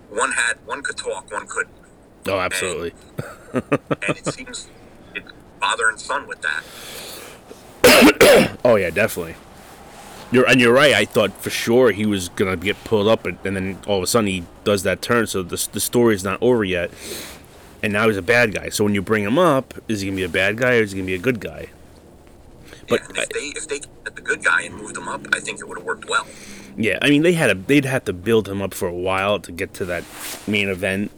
[0.09, 1.73] one had one could talk, one couldn't,
[2.27, 2.93] Oh, absolutely.
[3.53, 4.67] and it seems
[5.15, 6.63] it's father and son with that.
[8.63, 9.35] Oh yeah, definitely.
[10.31, 10.93] You're and you're right.
[10.93, 14.03] I thought for sure he was gonna get pulled up, and, and then all of
[14.03, 15.25] a sudden he does that turn.
[15.27, 16.91] So the the story's not over yet,
[17.81, 18.69] and now he's a bad guy.
[18.69, 20.91] So when you bring him up, is he gonna be a bad guy or is
[20.91, 21.69] he gonna be a good guy?
[22.87, 25.25] But yeah, and if they if they get the good guy and moved him up,
[25.33, 26.27] I think it would have worked well.
[26.81, 29.39] Yeah, I mean they had a they'd have to build him up for a while
[29.41, 30.05] to get to that
[30.47, 31.11] main event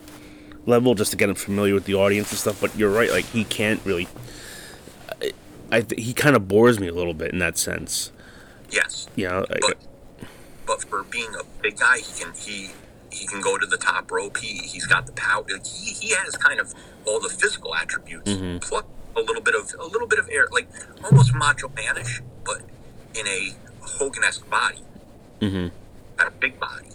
[0.65, 2.59] level just to get him familiar with the audience and stuff.
[2.59, 4.07] But you're right, like he can't really.
[5.21, 5.31] I,
[5.71, 8.11] I he kind of bores me a little bit in that sense.
[8.71, 9.75] Yes, You know, but
[10.65, 12.71] but for being a big guy, he can he
[13.11, 14.37] he can go to the top rope.
[14.37, 15.43] He he's got the power.
[15.47, 16.73] Like, he he has kind of
[17.05, 18.61] all the physical attributes Mhm.
[18.61, 18.83] plus
[19.15, 20.67] a little bit of a little bit of air, like
[21.03, 22.61] almost macho manish, but
[23.13, 24.79] in a Hogan-esque body,
[25.41, 25.67] hmm
[26.17, 26.87] got a big body.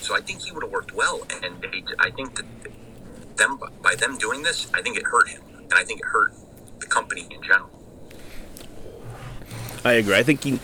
[0.00, 2.46] So I think he would have worked well, and they, I think that
[3.36, 6.32] them by them doing this, I think it hurt him, and I think it hurt
[6.80, 7.70] the company in general.
[9.84, 10.14] I agree.
[10.14, 10.54] I think he,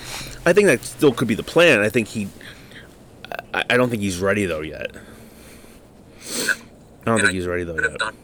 [0.46, 1.80] I think that still could be the plan.
[1.80, 2.28] I think he,
[3.52, 4.92] I, I don't think he's ready though yet.
[4.94, 5.00] No.
[6.52, 7.98] I don't And think he's ready though yet.
[7.98, 8.16] done.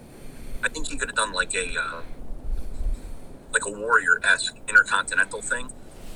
[0.63, 2.01] I think he could have done like a uh,
[3.53, 5.71] like a warrior esque intercontinental thing,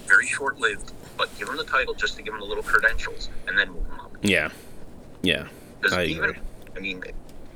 [0.06, 3.28] very short lived, but give him the title just to give him the little credentials
[3.46, 4.16] and then move him up.
[4.22, 4.48] Yeah,
[5.20, 6.42] yeah, Because I even, agree.
[6.74, 7.02] I mean,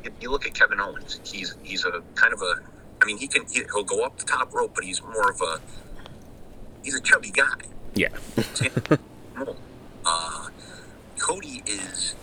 [0.02, 2.60] if you look at Kevin Owens, he's he's a kind of a.
[3.00, 5.40] I mean, he can he, he'll go up the top rope, but he's more of
[5.40, 5.60] a.
[6.82, 7.54] He's a chubby guy.
[7.94, 8.08] yeah,
[10.04, 10.48] uh,
[11.18, 12.14] Cody is.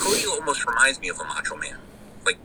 [0.00, 1.78] Cody almost reminds me of a Macho Man.
[2.26, 2.38] Like,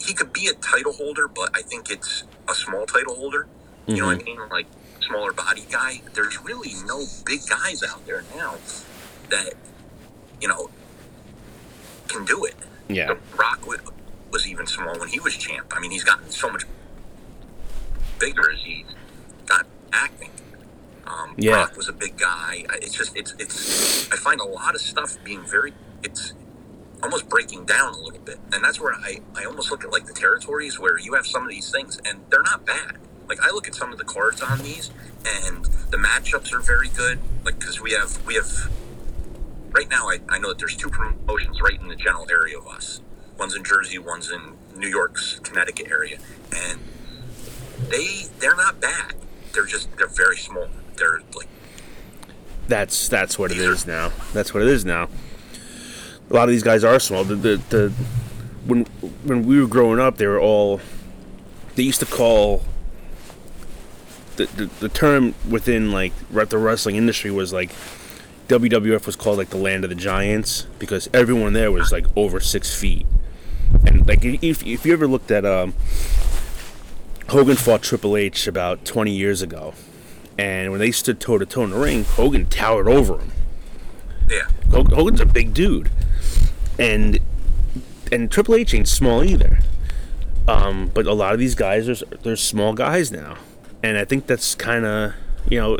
[0.00, 3.46] he could be a title holder, but I think it's a small title holder.
[3.96, 4.48] You know what I mean?
[4.50, 4.66] Like,
[5.00, 6.00] smaller body guy.
[6.14, 8.54] There's really no big guys out there now
[9.30, 9.54] that,
[10.40, 10.70] you know,
[12.08, 12.54] can do it.
[12.88, 13.76] yeah, The Rock wa-
[14.30, 15.72] was even small when he was champ.
[15.76, 16.64] I mean, he's gotten so much
[18.18, 18.84] bigger as he
[19.46, 20.30] got acting.
[21.06, 21.52] Um, Yeah.
[21.52, 22.64] Brock was a big guy.
[22.74, 24.10] It's just it's it's.
[24.12, 25.72] I find a lot of stuff being very
[26.02, 26.32] it's
[27.02, 30.06] almost breaking down a little bit, and that's where I I almost look at like
[30.06, 32.98] the territories where you have some of these things and they're not bad.
[33.30, 34.90] Like I look at some of the cards on these,
[35.24, 37.20] and the matchups are very good.
[37.44, 38.50] Like because we have we have
[39.70, 42.66] right now I, I know that there's two promotions right in the general area of
[42.66, 43.00] us.
[43.38, 46.18] One's in Jersey, one's in New York's Connecticut area,
[46.52, 46.80] and
[47.88, 49.14] they they're not bad.
[49.52, 50.68] They're just they're very small.
[50.96, 51.48] They're like
[52.66, 54.10] that's that's what it is now.
[54.32, 55.08] That's what it is now.
[56.28, 57.22] A lot of these guys are small.
[57.22, 57.92] The the, the
[58.66, 58.86] when
[59.22, 60.80] when we were growing up, they were all.
[61.76, 62.64] They used to call.
[64.40, 67.70] The, the, the term within like the wrestling industry was like
[68.48, 72.40] WWF was called like the land of the giants because everyone there was like over
[72.40, 73.06] six feet,
[73.86, 75.74] and like if if you ever looked at um,
[77.28, 79.74] Hogan fought Triple H about twenty years ago,
[80.38, 83.32] and when they stood toe to toe in the ring, Hogan towered over him.
[84.28, 85.90] yeah Hogan's a big dude,
[86.78, 87.20] and
[88.10, 89.58] and Triple H ain't small either.
[90.48, 93.36] Um, but a lot of these guys are they're small guys now,
[93.82, 95.14] and I think that's kind of
[95.48, 95.78] you know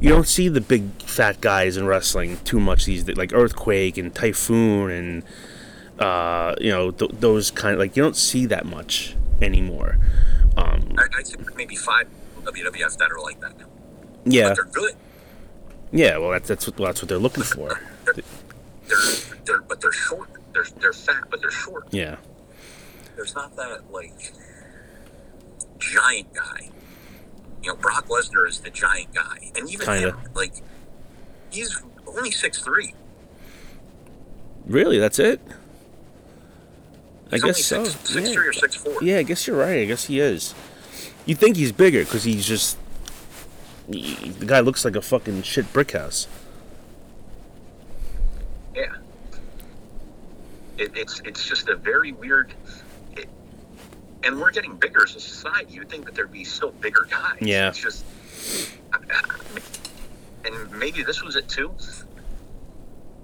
[0.00, 3.98] you don't see the big fat guys in wrestling too much these days, like Earthquake
[3.98, 5.22] and Typhoon and
[5.98, 9.98] uh, you know th- those kind of like you don't see that much anymore.
[10.56, 12.08] Um, I, I'd say maybe five
[12.44, 13.66] WWF that are like that now.
[14.24, 14.94] yeah, But they're good.
[15.92, 17.80] Yeah, well, that's that's what that's what they're looking for.
[18.86, 18.98] They're
[19.44, 20.30] they're but they're short.
[20.52, 21.86] They're they're fat, but they're short.
[21.92, 22.16] Yeah,
[23.14, 24.32] There's not that like
[25.78, 26.70] giant guy.
[27.62, 30.08] You know, Brock Lesnar is the giant guy, and even Kinda.
[30.12, 30.54] him, like
[31.50, 32.94] he's only six three.
[34.66, 35.40] really, that's it.
[37.32, 37.84] I He's guess so.
[37.84, 38.34] six, six yeah.
[38.34, 38.96] three or six four.
[39.02, 39.80] Yeah, I guess you're right.
[39.80, 40.54] I guess he is.
[41.26, 42.76] You think he's bigger because he's just
[43.92, 46.26] he- the guy looks like a fucking shit brick house.
[48.74, 48.94] Yeah.
[50.78, 52.54] It, it's it's just a very weird.
[54.22, 55.74] And we're getting bigger as a society.
[55.74, 57.38] You'd think that there'd be still bigger guys.
[57.40, 57.68] Yeah.
[57.68, 58.04] It's just.
[60.44, 61.74] And maybe this was it too.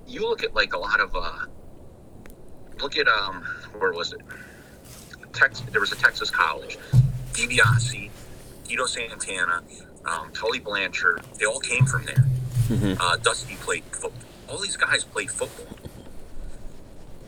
[0.07, 1.15] You look at like a lot of.
[1.15, 1.47] uh
[2.81, 3.43] Look at um,
[3.79, 4.21] where was it?
[5.33, 5.61] Tex.
[5.73, 6.79] There was a Texas college.
[7.33, 8.11] DiBiase,
[8.65, 9.63] Tito Santana,
[10.05, 11.23] um, Tully Blanchard.
[11.39, 12.27] They all came from there.
[13.01, 14.13] Uh, Dusty played football.
[14.49, 15.76] All these guys played football.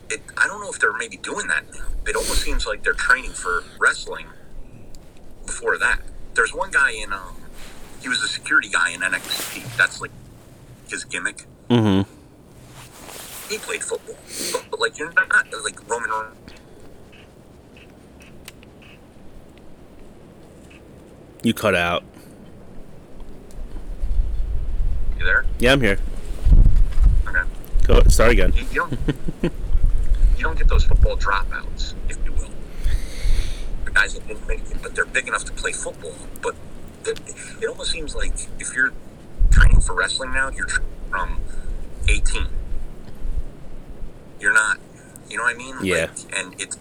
[0.09, 1.85] It, I don't know if they're maybe doing that now.
[2.07, 4.25] It almost seems like they're training for wrestling
[5.45, 6.01] before that.
[6.33, 7.35] There's one guy in, um,
[8.01, 9.77] he was a security guy in NXT.
[9.77, 10.11] That's like
[10.89, 11.45] his gimmick.
[11.69, 12.09] Mm-hmm.
[13.51, 14.15] He played football.
[14.51, 15.29] But, but like, you're not
[15.63, 16.35] like Roman Reigns.
[21.43, 22.03] You cut out.
[25.17, 25.45] You there?
[25.59, 25.99] Yeah, I'm here.
[27.27, 27.49] Okay.
[27.83, 28.53] Go start again.
[28.71, 28.89] You.
[30.39, 32.49] you don't get those football dropouts, if you will.
[33.83, 36.15] The guys that didn't make it, but they're big enough to play football.
[36.41, 36.55] But
[37.05, 37.19] it,
[37.61, 38.93] it almost seems like if you're
[39.51, 40.69] training for wrestling now, you're
[41.09, 41.41] from
[42.07, 42.47] 18.
[44.39, 44.77] You're not.
[45.29, 45.75] You know what I mean?
[45.83, 46.07] Yeah.
[46.15, 46.77] Like, and it's.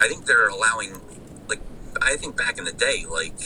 [0.00, 1.00] I think they're allowing,
[1.48, 1.60] like,
[2.00, 3.36] I think back in the day, like,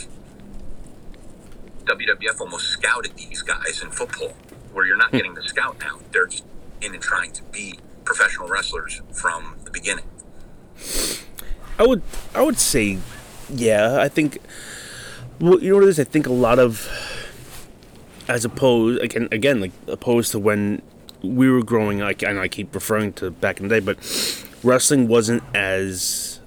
[1.86, 4.36] WWF almost scouted these guys in football,
[4.74, 5.16] where you're not hmm.
[5.16, 6.00] getting the scout now.
[6.10, 6.44] They're just
[6.82, 10.04] in and trying to be professional wrestlers from the beginning.
[11.78, 12.02] I would
[12.34, 12.98] I would say
[13.48, 14.38] yeah, I think
[15.40, 16.00] well you know what it is?
[16.00, 16.88] I think a lot of
[18.28, 20.82] as opposed again again like opposed to when
[21.22, 23.98] we were growing like and I keep referring to back in the day, but
[24.62, 26.40] wrestling wasn't as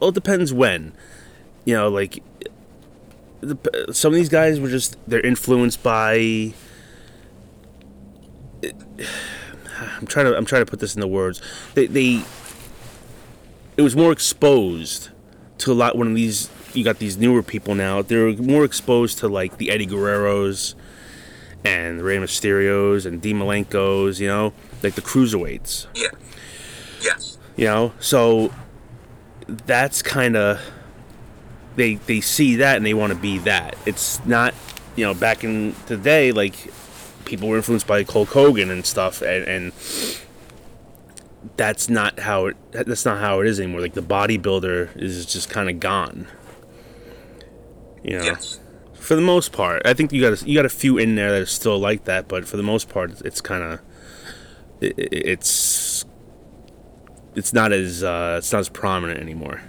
[0.00, 0.92] well it depends when.
[1.64, 2.22] You know, like
[3.40, 6.54] the, some of these guys were just they're influenced by
[10.00, 11.40] I'm trying to I'm trying to put this in the words.
[11.74, 12.22] They they
[13.76, 15.10] it was more exposed
[15.58, 19.28] to a lot when these you got these newer people now they're more exposed to
[19.28, 20.74] like the Eddie Guerreros
[21.64, 24.52] and the Rey Mysterios and Dean Malenkos, you know,
[24.82, 26.08] like the cruiserweights, Yeah.
[27.02, 27.38] Yes.
[27.56, 27.92] you know.
[27.98, 28.52] So
[29.48, 30.60] that's kind of
[31.76, 33.76] they they see that and they want to be that.
[33.86, 34.54] It's not,
[34.96, 36.72] you know, back in the day like
[37.26, 39.72] people were influenced by Hulk Hogan and stuff and, and
[41.56, 43.80] that's not how it that's not how it is anymore.
[43.80, 46.26] Like the bodybuilder is just kind of gone.
[48.02, 48.58] You know, Yes.
[48.94, 51.30] for the most part, I think you got a, you got a few in there
[51.32, 53.80] that are still like that, but for the most part, it's kind of
[54.80, 56.04] it, it- it's
[57.34, 59.60] it's not as uh, it's not as prominent anymore.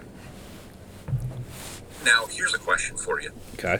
[2.04, 3.30] Now, here's a question for you.
[3.54, 3.78] Okay.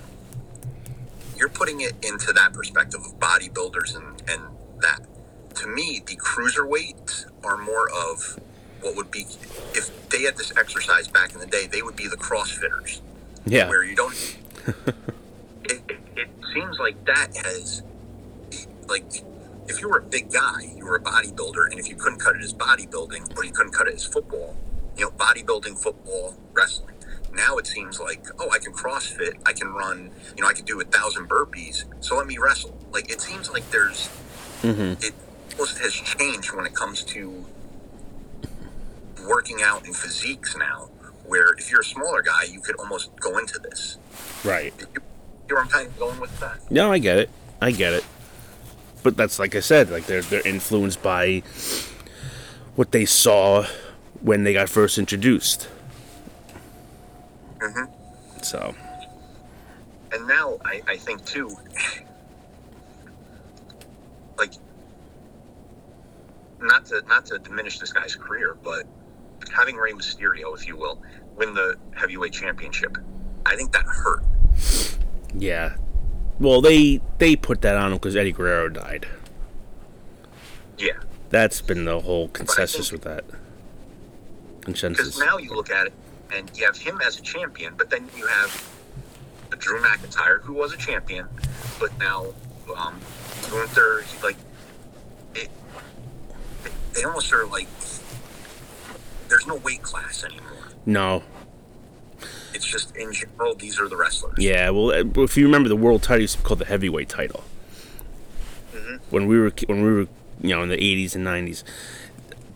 [1.39, 4.43] You're putting it into that perspective of bodybuilders and, and
[4.81, 5.01] that.
[5.57, 8.39] To me, the cruiserweights are more of
[8.81, 9.27] what would be,
[9.75, 13.01] if they had this exercise back in the day, they would be the CrossFitters.
[13.47, 13.69] Yeah.
[13.69, 14.15] where you don't.
[15.65, 17.83] it, it, it seems like that has,
[18.89, 19.05] like,
[19.69, 22.37] if you were a big guy, you were a bodybuilder, and if you couldn't cut
[22.37, 24.57] it as bodybuilding or you couldn't cut it as football,
[24.97, 26.95] you know, bodybuilding, football, wrestling.
[27.33, 30.65] Now it seems like, oh, I can CrossFit, I can run, you know, I can
[30.65, 32.77] do a thousand burpees, so let me wrestle.
[32.93, 34.09] Like, it seems like there's,
[34.63, 35.01] Mm-hmm.
[35.05, 35.13] it
[35.53, 37.45] almost has changed when it comes to
[39.29, 40.89] working out in physiques now,
[41.25, 43.99] where if you're a smaller guy, you could almost go into this.
[44.45, 44.73] Right.
[44.81, 44.87] You
[45.49, 46.71] you know I'm kind of going with that?
[46.71, 47.31] No, I get it.
[47.61, 48.05] I get it.
[49.03, 51.43] But that's like I said, like they're they're influenced by
[52.75, 53.65] what they saw
[54.21, 55.69] when they got first introduced.
[57.59, 57.89] Mhm.
[58.43, 58.75] So
[60.13, 61.57] And now I, I think too,
[64.39, 64.53] like,
[66.61, 68.85] not to not to diminish this guy's career, but
[69.53, 71.01] having Rey Mysterio, if you will,
[71.37, 72.97] win the heavyweight championship,
[73.47, 74.23] I think that hurt.
[75.35, 75.75] yeah.
[76.41, 79.07] Well, they they put that on him because Eddie Guerrero died.
[80.79, 80.93] Yeah,
[81.31, 83.25] That's been the whole consensus with that.
[84.61, 85.19] because Consensus.
[85.19, 85.93] now you look at it
[86.35, 88.69] and you have him as a champion, but then you have
[89.59, 91.27] Drew McIntyre, who was a champion,
[91.81, 92.27] but now
[92.77, 93.01] Um,
[93.51, 94.37] Gunther, he like
[95.35, 95.49] it.
[96.63, 97.67] They, they almost are like
[99.29, 100.69] there's no weight class anymore.
[100.85, 101.23] No.
[102.55, 104.35] It's just in general, these are the wrestlers.
[104.39, 107.09] Yeah, well, uh, if you remember, the world title used to be called the heavyweight
[107.09, 107.43] title.
[108.75, 109.01] Mhm.
[109.11, 110.09] When we were when we were
[110.43, 111.63] you know in the '80s and '90s,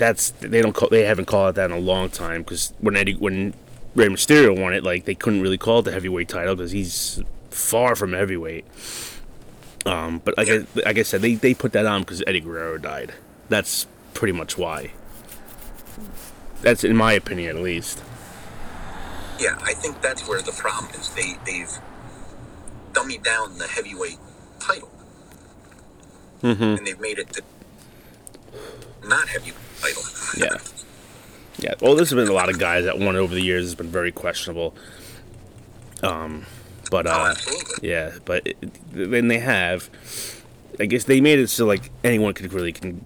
[0.03, 2.97] that's they don't call they haven't called it that in a long time because when
[2.97, 3.55] Eddie when
[3.95, 7.23] Rey Mysterio won it, like they couldn't really call it the heavyweight title because he's
[7.51, 8.65] far from heavyweight.
[9.87, 12.79] Um, but like I, like I said, they they put that on because Eddie Guerrero
[12.79, 13.13] died.
[13.49, 14.91] That's pretty much why.
[16.63, 18.03] That's in my opinion, at least.
[19.39, 21.11] Yeah, I think that's where the problem is.
[21.11, 21.71] They they've
[22.93, 24.19] dummied down the heavyweight
[24.59, 24.91] title,
[26.43, 26.63] Mm-hmm.
[26.63, 27.43] and they've made it the
[29.07, 30.03] not heavyweight title.
[30.37, 30.59] Yeah.
[31.59, 31.75] Yeah.
[31.81, 33.67] Well, there's been a lot of guys that won over the years.
[33.67, 34.75] It's been very questionable.
[36.03, 36.47] Um,
[36.91, 37.89] but oh, uh, absolutely.
[37.89, 38.57] yeah, but it,
[38.93, 39.91] then they have.
[40.81, 43.05] I guess they made it so like anyone could really can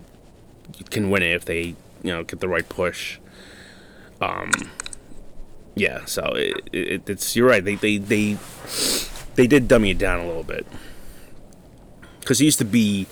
[0.91, 3.19] can win it if they you know get the right push.
[4.21, 4.51] Um.
[5.75, 6.05] Yeah.
[6.07, 7.65] So it, it, it's you're right.
[7.65, 8.39] They they they
[9.35, 10.67] they did dummy it down a little bit
[12.21, 13.07] because it used to be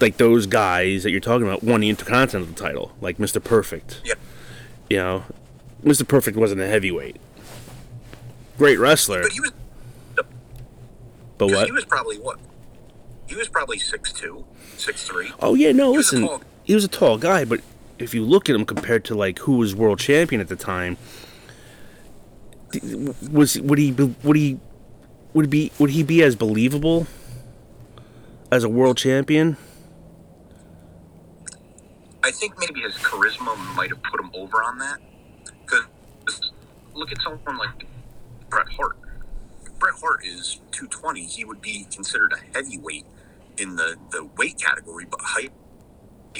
[0.00, 3.42] like those guys that you're talking about won the Intercontinental title, like Mr.
[3.42, 4.00] Perfect.
[4.04, 4.14] Yeah.
[4.90, 5.24] You know,
[5.84, 6.06] Mr.
[6.06, 7.16] Perfect wasn't a heavyweight.
[8.56, 9.52] Great wrestler, But he was.
[10.14, 10.26] but
[11.38, 11.66] 'cause what?
[11.66, 12.38] He was probably what?
[13.26, 14.44] He was probably six two,
[14.76, 15.30] six three.
[15.40, 17.60] Oh yeah, no, He was listen, tall- he was a tall guy, but
[17.98, 20.96] if you look at him compared to like who was world champion at the time,
[23.30, 24.58] was would he would he
[25.34, 27.06] would be would he be as believable
[28.50, 29.56] as a world champion?
[32.28, 34.98] I think maybe his charisma might have put him over on that.
[35.64, 35.86] Because
[36.94, 37.86] look at someone like
[38.50, 38.98] Bret Hart.
[39.64, 43.06] If Bret Hart is 220, he would be considered a heavyweight
[43.56, 45.52] in the, the weight category, but height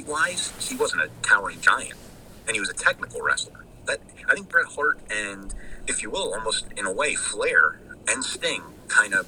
[0.06, 1.94] wise, he wasn't a towering giant.
[2.46, 3.64] And he was a technical wrestler.
[3.86, 5.54] That I think Bret Hart and,
[5.86, 9.26] if you will, almost in a way, Flair and Sting kind of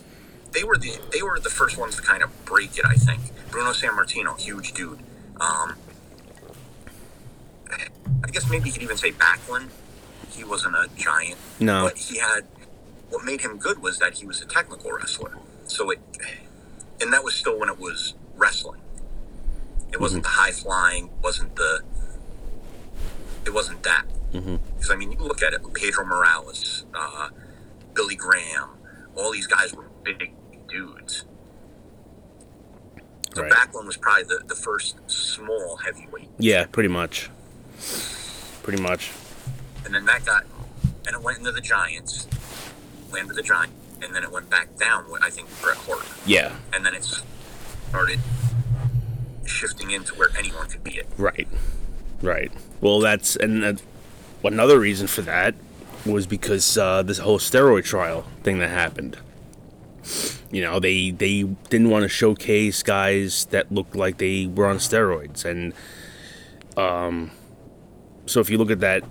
[0.53, 2.85] they were the they were the first ones to kind of break it.
[2.85, 4.99] I think Bruno Sammartino, huge dude.
[5.41, 5.77] Um,
[8.25, 9.68] I guess maybe you could even say Backlund.
[10.31, 11.85] He wasn't a giant, No.
[11.85, 12.43] but he had
[13.09, 15.37] what made him good was that he was a technical wrestler.
[15.66, 15.99] So it,
[17.01, 18.81] and that was still when it was wrestling.
[19.93, 21.83] It wasn't the high flying, wasn't the,
[23.45, 24.05] it wasn't that.
[24.33, 24.61] Mhm.
[24.77, 27.31] Because I mean, you look at it, Pedro Morales, uh,
[27.95, 28.68] Billy Graham,
[29.16, 30.33] all these guys were big
[30.68, 31.25] dudes.
[33.35, 33.51] So Right.
[33.53, 36.29] Backlund was probably the, the first small heavyweight.
[36.39, 37.31] Yeah, pretty much.
[38.62, 39.11] Pretty much.
[39.85, 40.45] and then that got
[41.07, 42.26] and it went into the Giants,
[43.12, 45.11] landed the Giants, and then it went back down.
[45.11, 46.55] With, I think Bret Hart, Yeah.
[46.72, 47.05] and then it
[47.89, 48.20] started
[49.47, 51.07] shifting into where anyone could be it.
[51.16, 51.49] Right.
[52.22, 52.53] Right.
[52.81, 53.81] Well, that's and
[54.45, 55.55] another reason for that
[56.07, 59.16] was because uh, this whole steroid trial thing that happened.
[60.53, 64.76] You know, they they didn't want to showcase guys that looked like they were on
[64.78, 65.72] steroids, and
[66.76, 67.31] um,
[68.31, 69.03] so if you look at that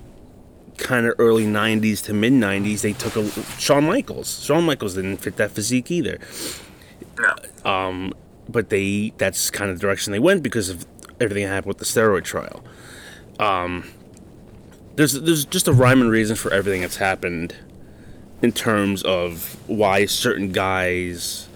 [0.78, 4.44] kind of early '90s to mid '90s, they took a Shawn Michaels.
[4.44, 6.20] Shawn Michaels didn't fit that physique either
[7.20, 8.14] No, um,
[8.48, 10.86] but they that's kind of the direction they went because of
[11.20, 12.64] everything that happened with the steroid trial.
[13.40, 13.90] Um,
[14.96, 17.56] there's there's just a rhyme and reason for everything that's happened
[18.42, 21.48] in terms of why certain guys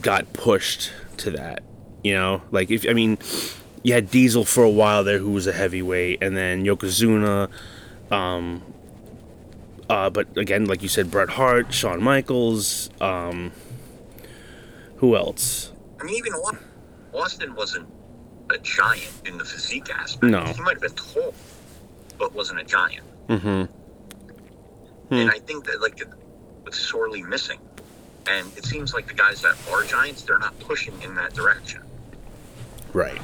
[0.00, 1.62] got pushed to that.
[2.02, 3.18] You know, like if I mean,
[3.86, 7.48] you had Diesel for a while there, who was a heavyweight, and then Yokozuna.
[8.10, 8.64] Um,
[9.88, 12.90] uh, but again, like you said, Bret Hart, Shawn Michaels.
[13.00, 13.52] Um,
[14.96, 15.70] who else?
[16.00, 16.32] I mean even
[17.14, 17.86] Austin wasn't
[18.50, 20.32] a giant in the physique aspect.
[20.32, 20.42] No.
[20.42, 21.32] he might have been tall,
[22.18, 23.06] but wasn't a giant.
[23.28, 23.62] Mm-hmm.
[25.10, 25.14] Hmm.
[25.14, 26.08] And I think that like it
[26.64, 27.60] was sorely missing.
[28.26, 31.82] And it seems like the guys that are giants, they're not pushing in that direction.
[32.92, 33.20] Right.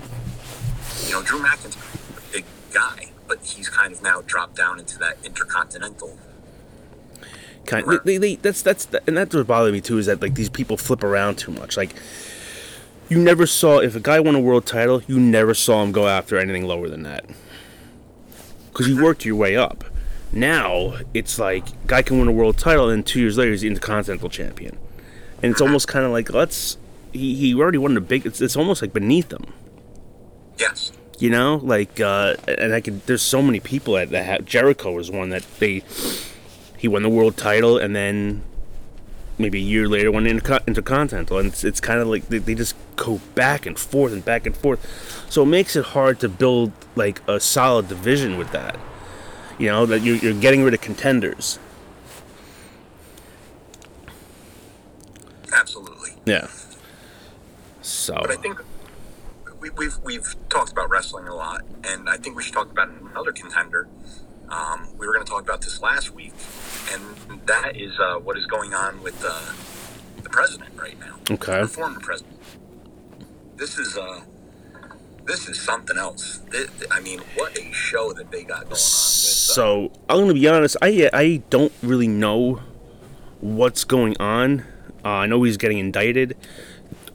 [1.07, 4.99] You know, Drew McIntyre, a big guy, but he's kind of now dropped down into
[4.99, 6.19] that intercontinental.
[7.67, 7.87] Kind.
[7.87, 10.49] of, They, they, that's that's and that's what bothered me too is that like these
[10.49, 11.77] people flip around too much.
[11.77, 11.95] Like
[13.09, 16.09] you never saw if a guy won a world title, you never saw him go
[16.09, 17.25] after anything lower than that
[18.73, 19.85] because you worked your way up.
[20.33, 23.69] Now it's like guy can win a world title and two years later he's the
[23.69, 24.77] intercontinental champion,
[25.43, 26.79] and it's almost kind of like let's
[27.13, 28.27] he, he already won the big.
[28.27, 29.45] It's, it's almost like beneath him.
[30.63, 30.93] Yes.
[31.19, 33.05] You know, like, uh, and I could.
[33.07, 34.45] There's so many people that, that have.
[34.45, 35.83] Jericho was one that they.
[36.79, 38.43] He won the world title, and then,
[39.39, 42.55] maybe a year later went into Intercontinental, and it's, it's kind of like they, they
[42.55, 44.81] just go back and forth and back and forth.
[45.31, 48.79] So it makes it hard to build like a solid division with that.
[49.59, 51.59] You know that you're, you're getting rid of contenders.
[55.53, 56.11] Absolutely.
[56.25, 56.49] Yeah.
[57.81, 58.15] So.
[58.15, 58.61] But I think
[59.63, 62.89] we, we've we've talked about wrestling a lot, and I think we should talk about
[62.89, 63.89] another contender.
[64.49, 66.35] Um, we were going to talk about this last week,
[66.93, 69.53] and that is uh, what is going on with uh,
[70.23, 71.15] the president right now.
[71.31, 71.61] Okay.
[71.63, 72.37] The former president.
[73.57, 74.23] This is uh,
[75.27, 76.39] this is something else.
[76.51, 78.71] This, I mean, what a show that they got going on.
[78.71, 80.77] With, uh, so I'm going to be honest.
[80.83, 82.61] I I don't really know
[83.41, 84.65] what's going on.
[85.05, 86.37] Uh, I know he's getting indicted.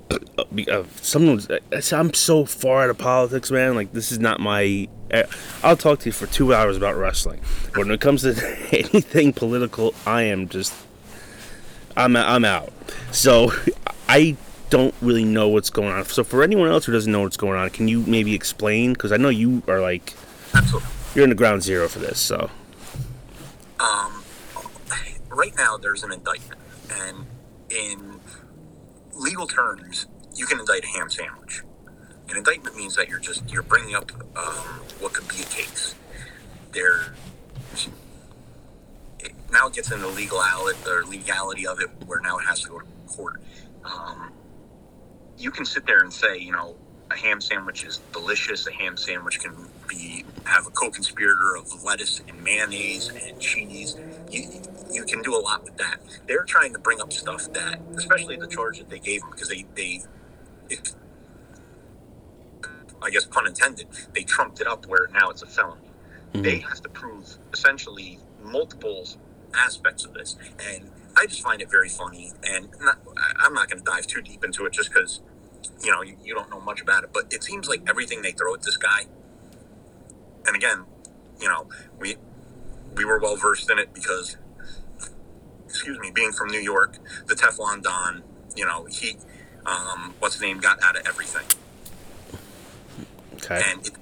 [0.09, 1.47] Uh, someone's.
[1.91, 3.75] I'm so far out of politics, man.
[3.75, 4.87] Like this is not my.
[5.11, 5.23] uh,
[5.63, 7.41] I'll talk to you for two hours about wrestling.
[7.73, 8.29] But when it comes to
[8.71, 10.73] anything political, I am just.
[11.95, 12.71] I'm I'm out.
[13.11, 13.51] So
[14.07, 14.37] I
[14.69, 16.05] don't really know what's going on.
[16.05, 18.93] So for anyone else who doesn't know what's going on, can you maybe explain?
[18.93, 20.13] Because I know you are like.
[20.53, 20.89] Absolutely.
[21.15, 22.49] You're in the ground zero for this, so.
[23.79, 24.23] Um,
[25.29, 26.59] right now there's an indictment,
[26.91, 27.25] and
[27.69, 28.19] in
[29.17, 31.63] legal terms, you can indict a ham sandwich.
[32.29, 35.95] An indictment means that you're just you're bringing up um, what could be a case.
[36.71, 37.13] There,
[39.19, 42.69] it, now it gets into legality or legality of it, where now it has to
[42.69, 43.41] go to court.
[43.83, 44.31] Um,
[45.37, 46.75] you can sit there and say, you know,
[47.11, 48.67] a ham sandwich is delicious.
[48.67, 49.53] A ham sandwich can
[49.87, 53.95] be have a co-conspirator of lettuce and mayonnaise and cheese.
[54.29, 54.43] You
[54.91, 55.99] you can do a lot with that.
[56.27, 59.49] They're trying to bring up stuff that, especially the charge that they gave them, because
[59.49, 60.01] they they,
[60.69, 60.93] it,
[63.01, 65.81] I guess pun intended, they trumped it up where now it's a felony.
[66.33, 66.41] Hmm.
[66.41, 69.07] They have to prove essentially multiple
[69.53, 72.33] aspects of this, and I just find it very funny.
[72.43, 72.99] And not,
[73.39, 75.21] I'm not going to dive too deep into it, just because
[75.81, 77.11] you know you, you don't know much about it.
[77.13, 79.05] But it seems like everything they throw at this guy,
[80.45, 80.85] and again,
[81.39, 81.67] you know,
[81.99, 82.15] we
[82.95, 84.37] we were well versed in it because,
[85.65, 86.97] excuse me, being from New York,
[87.27, 88.23] the Teflon Don,
[88.55, 89.17] you know, he,
[89.65, 91.45] um, what's his name, got out of everything,
[93.35, 93.61] Okay.
[93.65, 93.93] and it,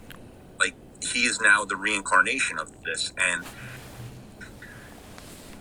[0.60, 3.44] like he is now the reincarnation of this, and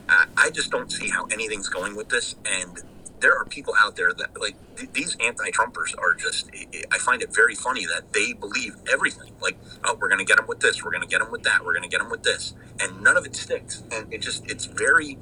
[0.09, 2.83] I, I just don't see how anything's going with this, and.
[3.25, 6.51] There are people out there that like th- these anti-Trumpers are just.
[6.93, 9.33] I- find it very funny that they believe everything.
[9.41, 11.43] Like, oh, we're going to get them with this, we're going to get them with
[11.45, 13.83] that, we're going to get them with this, and none of it sticks.
[13.91, 15.17] And it just, it's very.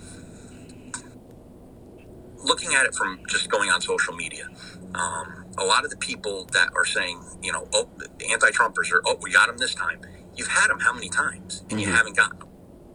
[2.44, 4.48] Looking at it from just going on social media,
[4.96, 9.02] um, a lot of the people that are saying, you know, oh, the anti-Trumpers are,
[9.06, 10.00] oh, we got them this time.
[10.36, 11.94] You've had them how many times, and you Mhm.
[11.94, 12.48] haven't gotten them.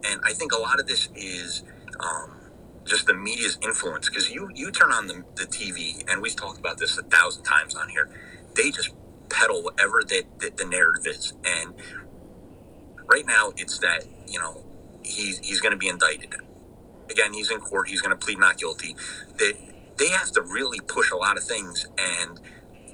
[0.04, 1.62] And I think a lot of this is.
[1.98, 2.37] Um,
[2.88, 6.58] just the media's influence because you you turn on the, the TV and we've talked
[6.58, 8.10] about this a thousand times on here
[8.54, 8.92] they just
[9.28, 11.32] peddle whatever that the, the narrative is.
[11.44, 11.74] And
[13.06, 14.64] right now it's that you know
[15.02, 16.34] he's he's going to be indicted.
[17.10, 18.96] Again he's in court he's going to plead not guilty.
[19.38, 19.52] They
[19.96, 22.40] they have to really push a lot of things and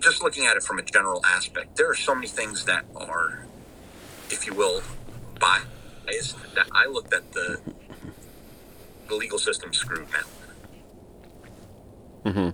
[0.01, 3.47] just looking at it from a general aspect there are so many things that are
[4.31, 4.83] if you will
[5.39, 7.61] biased that I looked at the
[9.09, 10.31] the legal system's screwed now.
[12.31, 12.51] hmm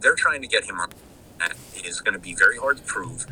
[0.00, 0.90] They're trying to get him on.
[1.38, 1.54] That
[1.84, 3.26] is going to be very hard to prove.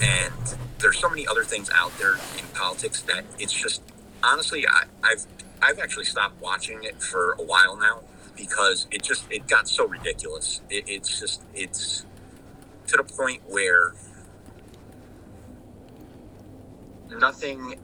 [0.00, 3.82] And there's so many other things out there in politics that it's just
[4.22, 5.26] honestly, I, I've
[5.60, 8.00] I've actually stopped watching it for a while now
[8.36, 10.60] because it just it got so ridiculous.
[10.70, 12.04] It, it's just it's
[12.88, 13.94] to the point where
[17.10, 17.78] nothing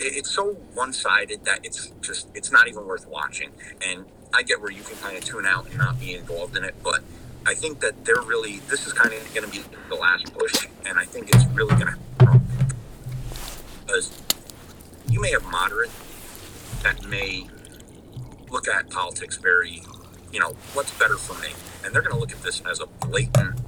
[0.00, 3.50] it's so one-sided that it's just it's not even worth watching.
[3.86, 6.64] And i get where you can kind of tune out and not be involved in
[6.64, 7.00] it but
[7.46, 10.66] i think that they're really this is kind of going to be the last push
[10.84, 12.40] and i think it's really going to
[13.86, 14.20] because
[15.08, 15.90] you may have moderate
[16.82, 17.46] that may
[18.50, 19.82] look at politics very
[20.32, 21.50] you know what's better for me
[21.84, 23.60] and they're going to look at this as a blatant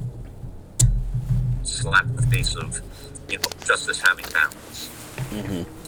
[1.62, 2.80] slap in the face of
[3.28, 4.88] you know justice having balance
[5.30, 5.85] hmm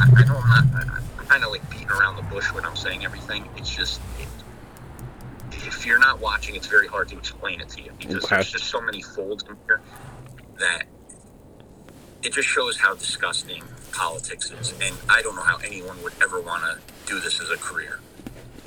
[0.00, 0.86] I, I know I'm not.
[1.18, 3.48] I'm kind of like beating around the bush when I'm saying everything.
[3.56, 4.28] It's just, it,
[5.66, 8.36] if you're not watching, it's very hard to explain it to you because Okay.
[8.36, 9.80] there's just so many folds in here
[10.58, 10.84] that
[12.22, 14.72] it just shows how disgusting politics is.
[14.80, 18.00] And I don't know how anyone would ever want to do this as a career.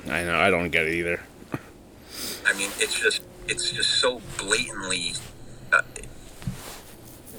[0.09, 0.37] I know.
[0.37, 1.19] I don't get it either.
[2.45, 5.13] I mean, it's just, it's just so blatantly
[5.71, 5.81] uh,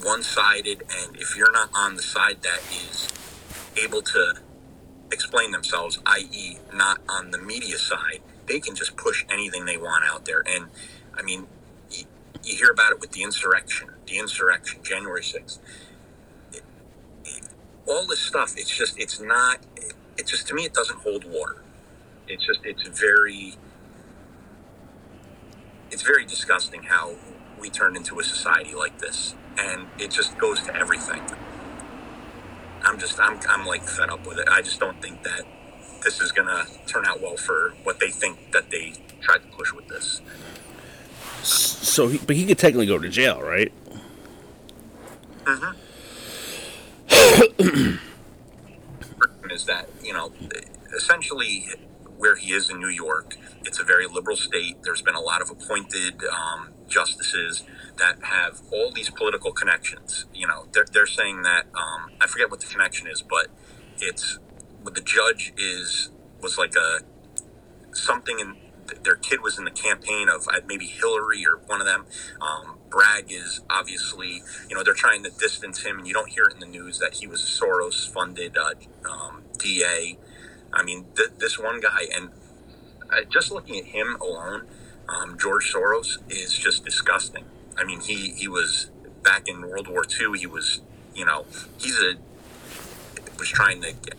[0.03, 0.83] one-sided.
[0.91, 3.09] And if you're not on the side that is
[3.83, 4.35] able to
[5.13, 10.05] explain themselves, i.e., not on the media side, they can just push anything they want
[10.05, 10.43] out there.
[10.47, 10.67] And
[11.15, 11.47] I mean,
[11.91, 12.05] you,
[12.43, 15.59] you hear about it with the insurrection, the insurrection, January 6th.
[16.53, 16.63] It,
[17.25, 17.43] it,
[17.87, 19.59] all this stuff, it's just, it's not,
[20.17, 21.63] it just, to me, it doesn't hold water.
[22.29, 23.55] It's just, it's very,
[25.91, 27.15] it's very disgusting how
[27.61, 29.35] we turned into a society like this.
[29.57, 31.23] And it just goes to everything.
[32.85, 34.49] I'm just, I'm, I'm like fed up with it.
[34.49, 35.43] I just don't think that
[36.03, 39.49] this is going to turn out well for what they think that they tried to
[39.57, 40.21] push with this.
[41.43, 43.73] So, he, but he could technically go to jail, right?
[45.45, 45.73] Mm-hmm.
[49.51, 50.33] is that you know,
[50.97, 51.69] essentially,
[52.19, 54.83] where he is in New York, it's a very liberal state.
[54.83, 57.65] There's been a lot of appointed um, justices
[57.99, 60.27] that have all these political connections.
[60.35, 63.49] You know, they're, they're saying that um, I forget what the connection is, but
[64.01, 64.39] it's
[64.85, 66.11] the judge is
[66.43, 67.01] was like a
[67.97, 68.57] something in
[69.03, 72.05] their kid was in the campaign of uh, maybe Hillary or one of them.
[72.41, 76.45] Um, Bragg is obviously, you know, they're trying to distance him, and you don't hear
[76.45, 78.75] it in the news that he was a Soros-funded uh,
[79.11, 80.19] um, DA.
[80.73, 82.29] I mean, th- this one guy, and
[83.11, 84.67] uh, just looking at him alone,
[85.09, 87.45] um, George Soros is just disgusting.
[87.77, 88.91] I mean, he he was
[89.23, 90.39] back in World War II.
[90.39, 90.81] He was,
[91.15, 91.47] you know,
[91.79, 92.15] he's a
[93.39, 94.15] was trying to get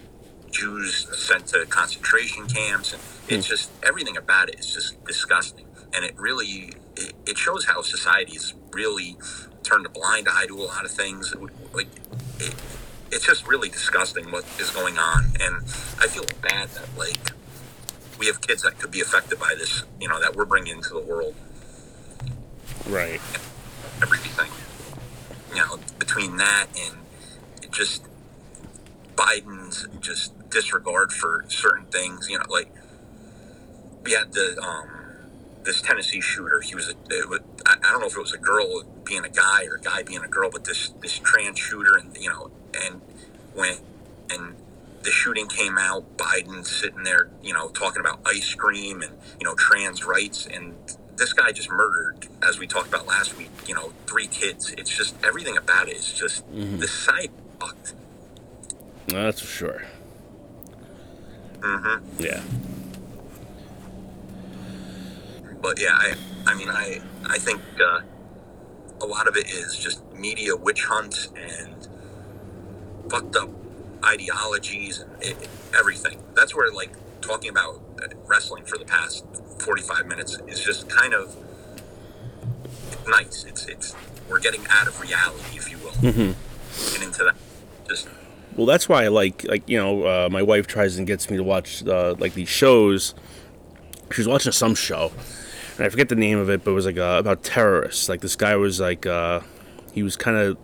[0.51, 5.65] Jews sent to concentration camps, and it's just everything about it is just disgusting.
[5.93, 9.17] And it really it, it shows how society's really
[9.63, 11.33] turned a blind eye to a lot of things.
[11.73, 11.87] Like
[12.39, 12.55] it,
[13.11, 15.57] it's just really disgusting what is going on, and
[15.99, 17.31] I feel bad that like
[18.17, 19.83] we have kids that could be affected by this.
[19.99, 21.35] You know that we're bringing into the world.
[22.87, 23.21] Right.
[24.01, 24.51] Everything.
[25.55, 28.03] You know, between that and just
[29.15, 32.71] Biden's just disregard for certain things, you know, like
[34.03, 34.89] we had the um
[35.63, 36.61] this Tennessee shooter.
[36.61, 39.65] He was a was, I don't know if it was a girl being a guy
[39.65, 43.01] or a guy being a girl, but this this trans shooter, and you know, and
[43.53, 43.77] when
[44.29, 44.55] and
[45.05, 49.45] the shooting came out, Biden sitting there, you know, talking about ice cream and you
[49.45, 50.73] know trans rights, and
[51.15, 54.71] this guy just murdered, as we talked about last week, you know, three kids.
[54.71, 56.77] It's just everything about it is just mm-hmm.
[56.77, 57.29] the side
[57.59, 57.93] fucked.
[59.07, 59.83] That's for sure.
[61.59, 62.23] Mm-hmm.
[62.23, 62.41] Yeah.
[65.61, 66.15] But yeah, I,
[66.47, 68.01] I mean, I, I think uh,
[69.01, 71.87] a lot of it is just media witch hunts and
[73.09, 73.49] fucked up
[74.05, 76.21] ideologies and it, everything.
[76.35, 76.91] That's where like
[77.21, 77.81] talking about
[78.27, 79.25] wrestling for the past
[79.59, 81.35] 45 minutes is just kind of
[83.07, 83.45] nice.
[83.45, 83.95] It's it's
[84.29, 86.95] we're getting out of reality, if you will, mm-hmm.
[86.95, 87.35] and into that.
[87.87, 88.07] Just
[88.55, 91.37] well, that's why I like like you know uh, my wife tries and gets me
[91.37, 93.13] to watch uh, like these shows.
[94.11, 95.11] She was watching some show,
[95.77, 98.07] and I forget the name of it, but it was like uh, about terrorists.
[98.07, 99.41] Like this guy was like uh,
[99.93, 100.57] he was kind of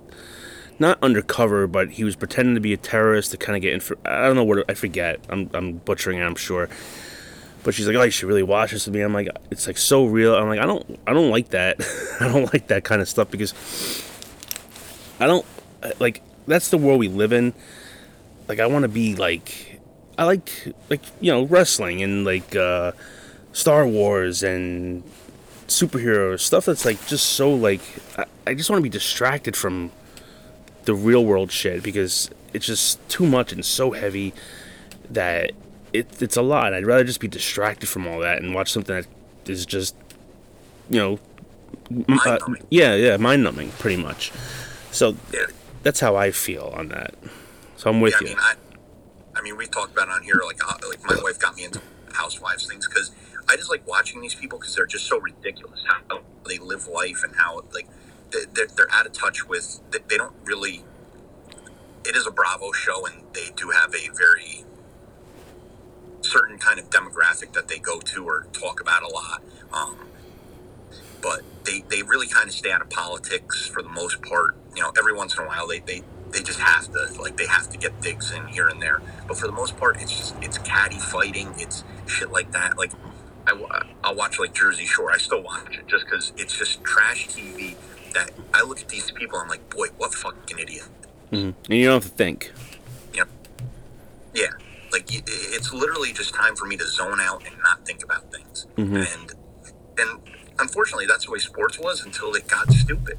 [0.82, 3.96] not undercover, but he was pretending to be a terrorist to kind of get info.
[4.04, 5.22] I don't know what I forget.
[5.30, 6.24] I'm I'm butchering it.
[6.24, 6.68] I'm sure.
[7.64, 9.78] But she's like, "Oh, you should really watch this with me." I'm like, "It's like
[9.78, 11.78] so real." I'm like, "I don't, I don't like that.
[12.20, 13.54] I don't like that kind of stuff because
[15.20, 15.46] I don't
[16.00, 17.54] like that's the world we live in.
[18.48, 19.80] Like, I want to be like,
[20.18, 22.94] I like like you know wrestling and like uh,
[23.54, 25.04] Star Wars and
[25.68, 27.82] superheroes stuff that's like just so like
[28.18, 29.90] I, I just want to be distracted from
[30.86, 34.34] the real world shit because it's just too much and so heavy
[35.10, 35.52] that
[35.94, 36.74] it, it's a lot.
[36.74, 39.08] I'd rather just be distracted from all that and watch something that
[39.50, 39.96] is just,
[40.90, 41.20] you know,
[42.26, 42.38] uh,
[42.70, 44.32] yeah, yeah, mind numbing, pretty much.
[44.92, 45.46] So yeah.
[45.84, 47.14] that's how I feel on that.
[47.76, 48.28] So I'm with yeah, you.
[48.28, 50.42] I mean, I, I mean, we've talked about it on here.
[50.46, 51.82] Like, uh, like my wife got me into
[52.14, 53.12] housewives things because
[53.50, 57.24] I just like watching these people because they're just so ridiculous how they live life
[57.24, 57.88] and how like
[58.32, 59.80] they're, they're out of touch with.
[59.92, 60.84] They don't really.
[62.04, 64.66] It is a Bravo show, and they do have a very
[66.22, 69.44] certain kind of demographic that they go to or talk about a lot.
[69.74, 69.98] Um,
[71.22, 74.56] but they, they really kind of stay out of politics for the most part.
[74.76, 76.02] You know, every once in a while they, they,
[76.32, 79.02] they just have to like they have to get digs in here and there.
[79.28, 82.78] But for the most part, it's just it's caddy fighting, it's shit like that.
[82.78, 82.92] Like
[83.48, 85.12] I, I'll watch like Jersey Shore.
[85.12, 87.76] I still watch it just because it's just trash TV.
[88.14, 90.88] That I look at these people, I'm like, boy, what fucking idiot.
[91.32, 91.72] Mm-hmm.
[91.72, 92.52] And you don't have to think.
[93.14, 93.24] Yeah.
[94.34, 94.50] Yeah.
[94.92, 98.68] Like it's literally just time for me to zone out and not think about things.
[98.76, 98.98] Mm-hmm.
[98.98, 99.34] And
[99.98, 100.20] and
[100.60, 103.18] unfortunately, that's the way sports was until it got stupid.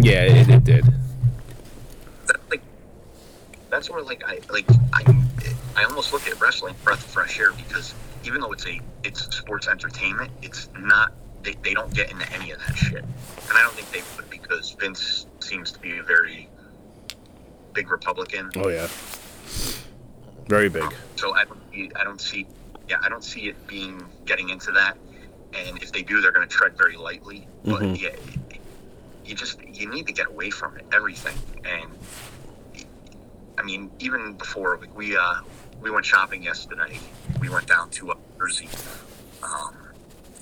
[0.00, 0.84] Yeah, it, it did.
[2.26, 2.62] That, like
[3.70, 5.04] that's where like I like I
[5.76, 9.36] I almost look at wrestling breath of fresh air because even though it's a it's
[9.36, 11.12] sports entertainment, it's not
[11.44, 14.28] they, they don't get into any of that shit, and I don't think they would
[14.30, 16.48] because Vince seems to be a very
[17.72, 18.50] big Republican.
[18.56, 18.88] Oh yeah,
[20.48, 20.84] very big.
[21.16, 22.46] So I don't see- I don't see
[22.88, 24.96] yeah I don't see it being getting into that,
[25.54, 27.46] and if they do, they're going to tread very lightly.
[27.64, 28.00] But Mhm.
[28.00, 28.10] yeah,
[29.24, 31.90] you just you need to get away from it everything and.
[33.56, 35.36] I mean, even before we uh,
[35.80, 36.98] we went shopping yesterday,
[37.40, 38.68] we went down to Jersey.
[39.44, 39.74] Um,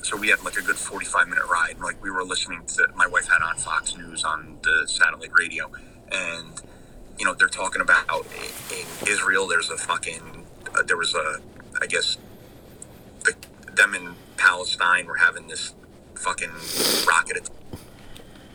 [0.02, 1.78] so we had like a good forty-five minute ride.
[1.80, 5.70] Like we were listening to my wife had on Fox News on the satellite radio,
[6.10, 6.60] and
[7.18, 9.46] you know they're talking about in, in Israel.
[9.46, 11.40] There's a fucking uh, there was a
[11.80, 12.18] I guess
[13.24, 13.34] the,
[13.72, 15.74] them in Palestine were having this
[16.16, 16.50] fucking
[17.06, 17.56] rocket attack.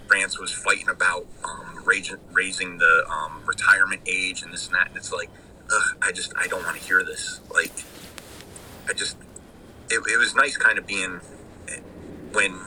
[0.08, 4.88] France was fighting about um, raising, raising the um, retirement age and this and that,
[4.88, 5.30] and it's like,
[5.72, 7.42] ugh, I just I don't want to hear this.
[7.54, 7.74] Like,
[8.88, 9.18] I just
[9.90, 11.20] it, it was nice kind of being
[12.34, 12.60] when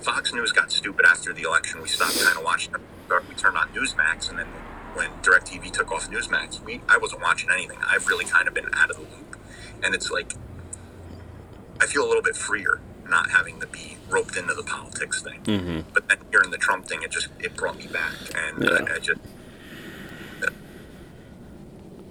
[0.00, 1.80] Fox News got stupid after the election.
[1.82, 2.72] We stopped kind of watching.
[2.72, 2.82] them.
[3.28, 4.46] We turned on Newsmax, and then
[4.94, 7.78] when DirecTV took off Newsmax, we I wasn't watching anything.
[7.86, 9.36] I've really kind of been out of the loop,
[9.82, 10.32] and it's like
[11.80, 15.40] I feel a little bit freer not having to be roped into the politics thing.
[15.44, 18.72] hmm But then hearing the Trump thing, it just it brought me back, and uh,
[18.72, 18.92] Yeah.
[18.92, 19.20] I, I just
[20.42, 20.50] uh,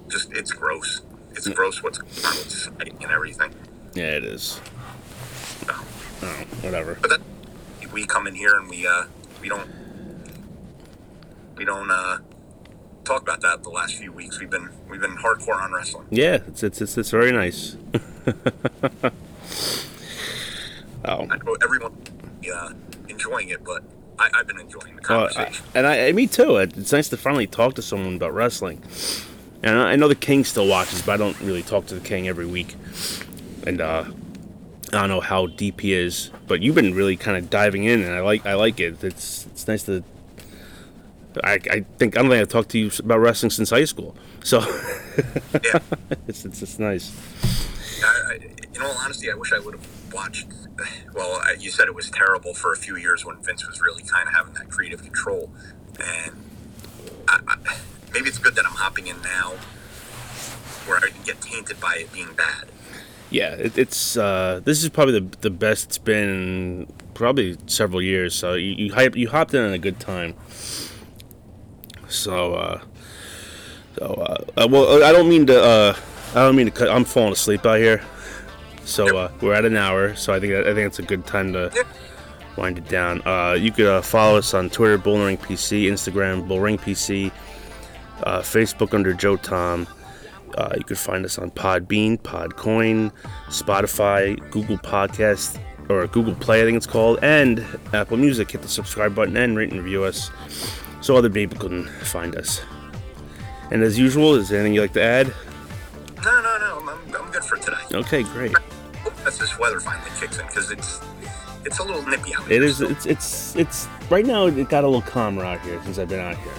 [0.08, 1.00] just it's gross.
[1.32, 1.54] It's mm.
[1.54, 3.52] gross what's going on with society and everything.
[3.94, 4.60] Yeah, it is.
[5.66, 5.74] So,
[6.24, 6.96] Oh, whatever.
[7.00, 7.22] but then
[7.92, 9.04] we come in here and we uh
[9.40, 9.68] we don't
[11.56, 12.18] we don't uh
[13.04, 14.40] talk about that the last few weeks.
[14.40, 16.06] We've been we've been hardcore on wrestling.
[16.10, 17.76] Yeah, it's it's it's, it's very nice.
[21.04, 21.92] oh, I know everyone
[22.52, 22.72] uh,
[23.08, 23.82] enjoying it, but
[24.18, 25.64] I, I've been enjoying the conversation.
[25.74, 26.56] and I, me too.
[26.56, 28.82] It's nice to finally talk to someone about wrestling.
[29.62, 32.28] And I know the King still watches, but I don't really talk to the King
[32.28, 32.74] every week.
[33.66, 34.04] And uh,
[34.94, 38.02] I don't know how deep he is, but you've been really kind of diving in,
[38.02, 39.02] and I like I like it.
[39.02, 40.04] It's it's nice to.
[41.42, 44.14] I, I think I don't think I've talked to you about wrestling since high school,
[44.44, 45.80] so yeah.
[46.28, 47.12] it's, it's it's nice.
[48.04, 48.34] I, I,
[48.74, 50.46] in all honesty, I wish I would have watched.
[51.14, 54.02] Well, I, you said it was terrible for a few years when Vince was really
[54.02, 55.48] kind of having that creative control,
[56.00, 56.34] and
[57.28, 57.76] I, I,
[58.12, 59.52] maybe it's good that I'm hopping in now,
[60.86, 62.66] where I can get tainted by it being bad.
[63.34, 68.32] Yeah, it, it's uh, this is probably the the best it's been probably several years.
[68.32, 70.34] So you you, hype, you hopped in at a good time.
[72.06, 72.80] So uh,
[73.98, 75.96] so uh, uh, well, I don't mean to uh,
[76.30, 76.88] I don't mean to cut.
[76.88, 78.04] I'm falling asleep out here.
[78.84, 80.14] So uh, we're at an hour.
[80.14, 81.72] So I think I think it's a good time to
[82.56, 83.20] wind it down.
[83.26, 87.32] Uh, you could uh, follow us on Twitter, Bullring PC, Instagram, Bullring PC,
[88.22, 89.88] uh, Facebook under Joe Tom.
[90.54, 93.12] Uh, you could find us on Podbean, Podcoin,
[93.48, 98.50] Spotify, Google Podcast, or Google Play, I think it's called, and Apple Music.
[98.50, 100.30] Hit the subscribe button and rate and review us
[101.00, 102.62] so other people can find us.
[103.70, 105.34] And as usual, is there anything you'd like to add?
[106.24, 107.76] No, no, no, I'm, I'm good for today.
[107.92, 108.56] Okay, great.
[109.02, 111.00] Hope As this weather finally kicks in, because it's
[111.66, 112.62] it's a little nippy out It here.
[112.62, 112.80] is.
[112.80, 113.06] It's.
[113.06, 113.56] It's.
[113.56, 113.88] It's.
[114.10, 116.52] Right now, it got a little calmer out here since I've been out here,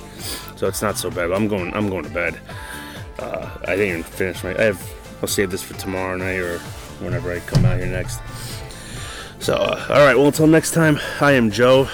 [0.55, 1.29] so it's not so bad.
[1.29, 1.71] But I'm going.
[1.75, 2.39] I'm going to bed.
[3.19, 4.55] Uh, I didn't even finish my.
[4.57, 4.93] I have.
[5.21, 6.59] I'll save this for tomorrow night or
[6.99, 8.19] whenever I come out here next.
[9.39, 10.15] So, uh, all right.
[10.15, 11.87] Well, until next time, I am Joe,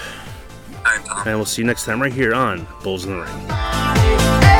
[0.84, 1.28] I'm Tom.
[1.28, 4.51] and we'll see you next time right here on Bulls in the Ring.